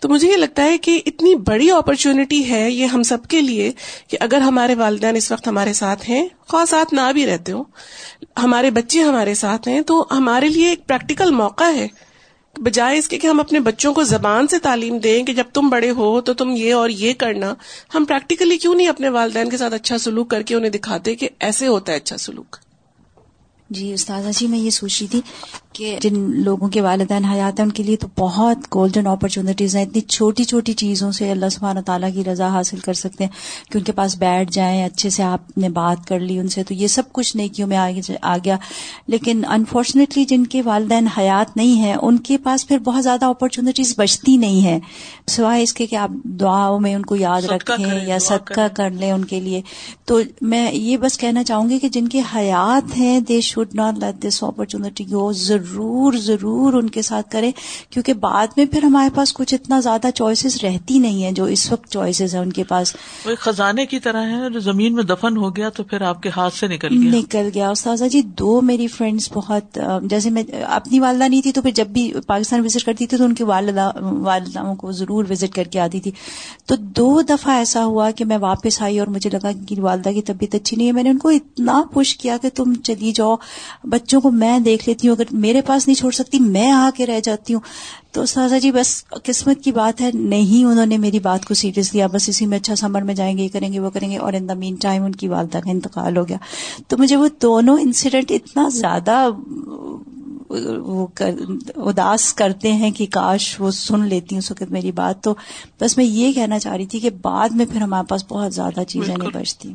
تو 0.00 0.08
مجھے 0.08 0.28
یہ 0.28 0.36
لگتا 0.36 0.64
ہے 0.64 0.78
کہ 0.78 1.00
اتنی 1.06 1.34
بڑی 1.34 1.70
اپرچونٹی 1.70 2.50
ہے 2.50 2.70
یہ 2.70 2.86
ہم 2.86 3.02
سب 3.02 3.26
کے 3.26 3.40
لیے 3.40 3.72
کہ 4.08 4.18
اگر 4.20 4.40
ہمارے 4.40 4.74
والدین 4.74 5.16
اس 5.16 5.30
وقت 5.32 5.48
ہمارے 5.48 5.72
ساتھ 5.72 6.10
ہیں، 6.10 6.26
خواہ 6.48 6.64
ساتھ 6.64 6.94
نہ 6.94 7.10
بھی 7.12 7.26
رہتے 7.26 7.52
ہوں، 7.52 7.64
ہمارے 8.42 8.70
بچے 8.70 9.02
ہمارے 9.02 9.34
ساتھ 9.34 9.68
ہیں، 9.68 9.80
تو 9.80 10.04
ہمارے 10.10 10.48
لیے 10.48 10.68
ایک 10.68 10.86
پریکٹیکل 10.86 11.30
موقع 11.30 11.70
ہے 11.76 11.86
بجائے 12.58 12.98
اس 12.98 13.08
کے 13.08 13.18
کہ 13.18 13.26
ہم 13.26 13.40
اپنے 13.40 13.60
بچوں 13.60 13.94
کو 13.94 14.02
زبان 14.02 14.46
سے 14.46 14.58
تعلیم 14.58 14.98
دیں 14.98 15.22
کہ 15.22 15.32
جب 15.32 15.44
تم 15.52 15.68
بڑے 15.68 15.90
ہو 15.90 16.20
تو 16.20 16.34
تم 16.34 16.50
یہ 16.56 16.74
اور 16.74 16.88
یہ 16.88 17.12
کرنا، 17.12 17.54
ہم 17.94 18.04
پریکٹیکلی 18.04 18.56
کیوں 18.56 18.74
نہیں 18.74 18.88
اپنے 18.88 19.08
والدین 19.08 19.50
کے 19.50 19.56
ساتھ 19.56 19.74
اچھا 19.74 19.98
سلوک 19.98 20.30
کر 20.30 20.42
کے 20.42 20.54
انہیں 20.54 20.70
دکھاتے 20.70 21.14
کہ 21.14 21.28
ایسے 21.40 21.66
ہوتا 21.66 21.92
ہے 21.92 21.96
اچھا 21.96 22.16
سلوک؟ 22.16 22.56
جی 23.70 23.92
استاذہ 23.92 24.28
جی 24.36 24.46
میں 24.46 24.58
یہ 24.58 24.70
سوچ 24.70 25.02
رہی 25.02 25.08
تھی 25.08 25.20
کہ 25.74 25.98
جن 26.00 26.14
لوگوں 26.16 26.68
کے 26.68 26.80
والدین 26.80 27.24
حیات 27.24 27.58
ہیں 27.58 27.66
ان 27.66 27.72
کے 27.72 27.82
لیے 27.82 27.96
تو 27.96 28.06
بہت 28.18 28.74
گولڈن 28.74 29.06
اپرچونیٹیز 29.06 29.76
ہیں۔ 29.76 29.82
اتنی 29.82 30.00
چھوٹی 30.00 30.44
چھوٹی 30.44 30.72
چیزوں 30.72 31.12
سے 31.12 31.30
اللہ 31.30 31.46
سبحانہ 31.48 31.80
تعالیٰ 31.80 32.14
کی 32.14 32.24
رضا 32.24 32.48
حاصل 32.48 32.78
کر 32.78 32.94
سکتے 32.94 33.24
ہیں 33.24 33.30
کہ 33.72 33.78
ان 33.78 33.84
کے 33.84 33.92
پاس 33.92 34.16
بیٹھ 34.18 34.52
جائیں 34.52 34.84
اچھے 34.84 35.10
سے 35.10 35.22
آپ 35.22 35.58
نے 35.58 35.68
بات 35.68 36.06
کر 36.08 36.20
لی 36.20 36.38
ان 36.38 36.48
سے 36.48 36.62
تو 36.62 36.74
یہ 36.74 36.86
سب 36.86 37.12
کچھ 37.12 37.36
نہیں 37.36 37.48
کیوں 37.48 37.68
میں 37.68 37.78
آ 38.22 38.36
گیا۔ 38.36 38.56
لیکن 39.06 39.44
انفارچونیٹلی 39.48 40.24
جن 40.24 40.46
کے 40.46 40.62
والدین 40.62 41.06
حیات 41.18 41.56
نہیں 41.56 41.74
ہیں 41.74 41.94
ان 42.02 42.18
کے 42.18 42.38
پاس 42.38 42.68
پھر 42.68 42.78
بہت 42.78 43.02
زیادہ 43.02 43.24
اپرچونیٹیز 43.24 43.94
بچتی 43.96 44.36
نہیں 44.36 44.64
ہے 44.64 44.78
سوائے 45.26 45.62
اس 45.62 45.74
کے 45.74 45.86
کہ 45.86 45.96
آپ 45.96 46.10
دعاؤں 46.24 46.80
میں 46.80 46.94
ان 46.94 47.02
کو 47.02 47.16
یاد 47.16 47.42
رکھیں 47.42 48.06
یا 48.06 48.18
صدقہ 48.18 48.68
کر 48.74 48.90
لیں 48.90 49.12
ان 49.12 49.24
کے 49.24 49.40
لیے۔ 49.40 49.62
تو 50.04 50.20
میں 50.40 50.72
یہ 50.72 50.96
بس 50.96 51.18
کہنا 51.18 51.44
چاہوں 51.44 51.70
گی 51.70 51.78
کہ 51.78 51.88
جن 51.88 52.08
کے 52.08 52.20
حیات 52.36 52.96
ہیں 52.96 53.20
they 53.20 53.40
should 53.40 53.74
not 53.74 53.98
let 53.98 54.22
this 54.22 54.42
opportunity 54.42 55.04
go 55.12 55.32
ضرور 55.32 55.63
ضرور 55.70 56.12
ضرور 56.12 56.72
ان 56.72 56.90
کے 56.90 57.02
ساتھ 57.02 57.30
کریں 57.30 57.52
کیونکہ 57.90 58.14
بعد 58.14 58.46
میں 58.56 58.64
پھر 58.64 58.82
ہمارے 58.82 59.10
پاس 59.14 59.32
کچھ 59.32 59.54
اتنا 59.54 59.80
زیادہ 59.80 60.06
چوائسیز 60.14 60.58
رہتی 60.62 60.98
نہیں 60.98 61.24
ہیں 61.24 61.32
جو 61.32 61.44
اس 61.44 61.72
وقت 61.72 61.90
چوائسیز 61.90 62.34
ہیں 62.34 62.42
ان 62.42 62.52
کے 62.52 62.64
پاس۔ 62.64 62.96
وہ 63.26 63.30
خزانے 63.38 63.86
کی 63.86 63.98
طرح 63.98 64.22
ہے 64.22 64.50
جو 64.50 64.60
زمین 64.60 64.94
میں 64.94 65.02
دفن 65.02 65.36
ہو 65.36 65.56
گیا 65.56 65.68
تو 65.68 65.84
پھر 65.84 66.00
آپ 66.00 66.22
کے 66.22 66.30
ہاتھ 66.36 66.54
سے 66.54 66.66
نکل 66.66 66.88
گیا۔ 66.88 67.10
نکل 67.14 67.48
گیا۔ 67.54 67.70
استاذہ 67.70 68.04
جی 68.04 68.22
دو 68.22 68.60
میری 68.60 68.86
فرینڈس 68.86 69.28
بہت 69.34 69.78
جیسے 70.02 70.30
میں 70.30 70.42
اپنی 70.68 71.00
والدہ 71.00 71.24
نہیں 71.24 71.42
تھی 71.42 71.52
تو 71.52 71.62
پھر 71.62 71.70
جب 71.70 71.86
بھی 71.86 72.12
پاکستان 72.26 72.60
وزٹ 72.60 72.86
کرتی 72.86 73.06
تھی 73.06 73.16
تو 73.16 73.24
ان 73.24 73.34
کی 73.34 73.44
والدہ 73.44 73.90
والداؤں 74.02 74.74
کو 74.74 74.92
ضرور 74.92 75.24
وزٹ 75.30 75.54
کر 75.54 75.64
کے 75.64 75.80
آتی 75.80 76.00
تھی۔ 76.00 76.10
تو 76.66 76.76
دو 76.76 77.22
دفعہ 77.22 77.54
ایسا 77.54 77.84
ہوا 77.84 78.10
کہ 78.10 78.24
میں 78.24 78.36
واپس 78.36 78.82
آئی 78.82 78.98
اور 78.98 79.06
مجھے 79.06 79.30
لگا 79.30 79.50
کہ 79.68 79.80
والدہ 79.80 80.08
کی 80.08 80.22
طبیعت 80.22 80.54
اچھی 80.54 80.76
نہیں 80.76 80.86
ہے۔ 80.86 80.92
میں 80.92 81.02
نے 81.02 81.10
ان 81.10 81.18
کو 81.18 81.28
اتنا 81.28 81.82
پش 81.94 82.16
کیا 82.16 82.36
کہ 82.42 82.48
تم 82.54 82.74
چلی 82.74 83.12
جاؤ 83.12 83.36
بچوں 83.84 84.20
کو 84.20 84.30
میں 84.30 84.58
دیکھ 84.58 84.88
لیتی 84.88 85.08
ہوں۔ 85.08 85.14
اگر 85.14 85.24
میرے 85.30 85.53
پاس 85.62 85.86
نہیں 85.86 85.94
چھوڑ 85.94 86.10
سکتی 86.10 86.38
میں 86.40 86.70
آ 86.70 86.90
کے 86.96 87.06
رہ 87.06 87.20
جاتی 87.20 87.54
ہوں۔ 87.54 87.60
تو 88.12 88.26
سازا 88.26 88.58
جی 88.58 88.72
بس 88.72 89.04
قسمت 89.08 89.64
کی 89.64 89.72
بات 89.72 90.00
ہے 90.00 90.10
نہیں 90.14 90.64
انہوں 90.64 90.86
نے 90.86 90.98
میری 90.98 91.18
بات 91.18 91.44
کو 91.44 91.54
سیریس 91.54 91.94
لیا۔ 91.94 92.06
بس 92.06 92.28
اسی 92.28 92.46
میں 92.46 92.58
اچھا 92.58 92.76
سمر 92.76 93.02
میں 93.02 93.14
جائیں 93.14 93.38
گے 93.38 93.42
یہ 93.42 93.48
کریں 93.52 93.72
گے 93.72 93.80
وہ 93.80 93.90
کریں 93.90 94.10
گے 94.10 94.16
اور 94.16 94.32
ان 94.32 94.48
دا 94.48 94.54
مین 94.54 94.74
ٹائم 94.74 95.04
ان 95.04 95.12
کی 95.12 95.28
والدہ 95.28 95.58
کا 95.58 95.70
انتقال 95.70 96.16
ہو 96.16 96.28
گیا۔ 96.28 96.36
تو 96.88 96.96
مجھے 96.98 97.16
وہ 97.16 97.28
دونوں 97.42 97.78
انسیڈنٹ 97.80 98.30
اتنا 98.30 98.68
زیادہ 98.68 99.28
وہ 100.76 101.06
اداس 101.76 102.34
کرتے 102.34 102.72
ہیں 102.72 102.90
کہ 102.90 103.06
کاش 103.12 103.60
وہ 103.60 103.70
سن 103.70 104.06
لیتی 104.06 104.36
اس 104.36 104.50
وقت 104.50 104.70
میری 104.70 104.92
بات۔ 104.92 105.22
تو 105.22 105.34
بس 105.80 105.96
میں 105.96 106.04
یہ 106.04 106.32
کہنا 106.32 106.58
چاہ 106.58 106.72
رہی 106.72 106.86
تھی 106.86 107.00
کہ 107.00 107.10
بعد 107.22 107.48
میں 107.48 107.66
پھر 107.72 107.80
ہمارے 107.80 108.06
پاس 108.06 108.24
بہت 108.28 108.54
زیادہ 108.54 108.82
چیزیں 108.88 109.16
نہیں 109.16 109.30
بچتی۔ 109.32 109.74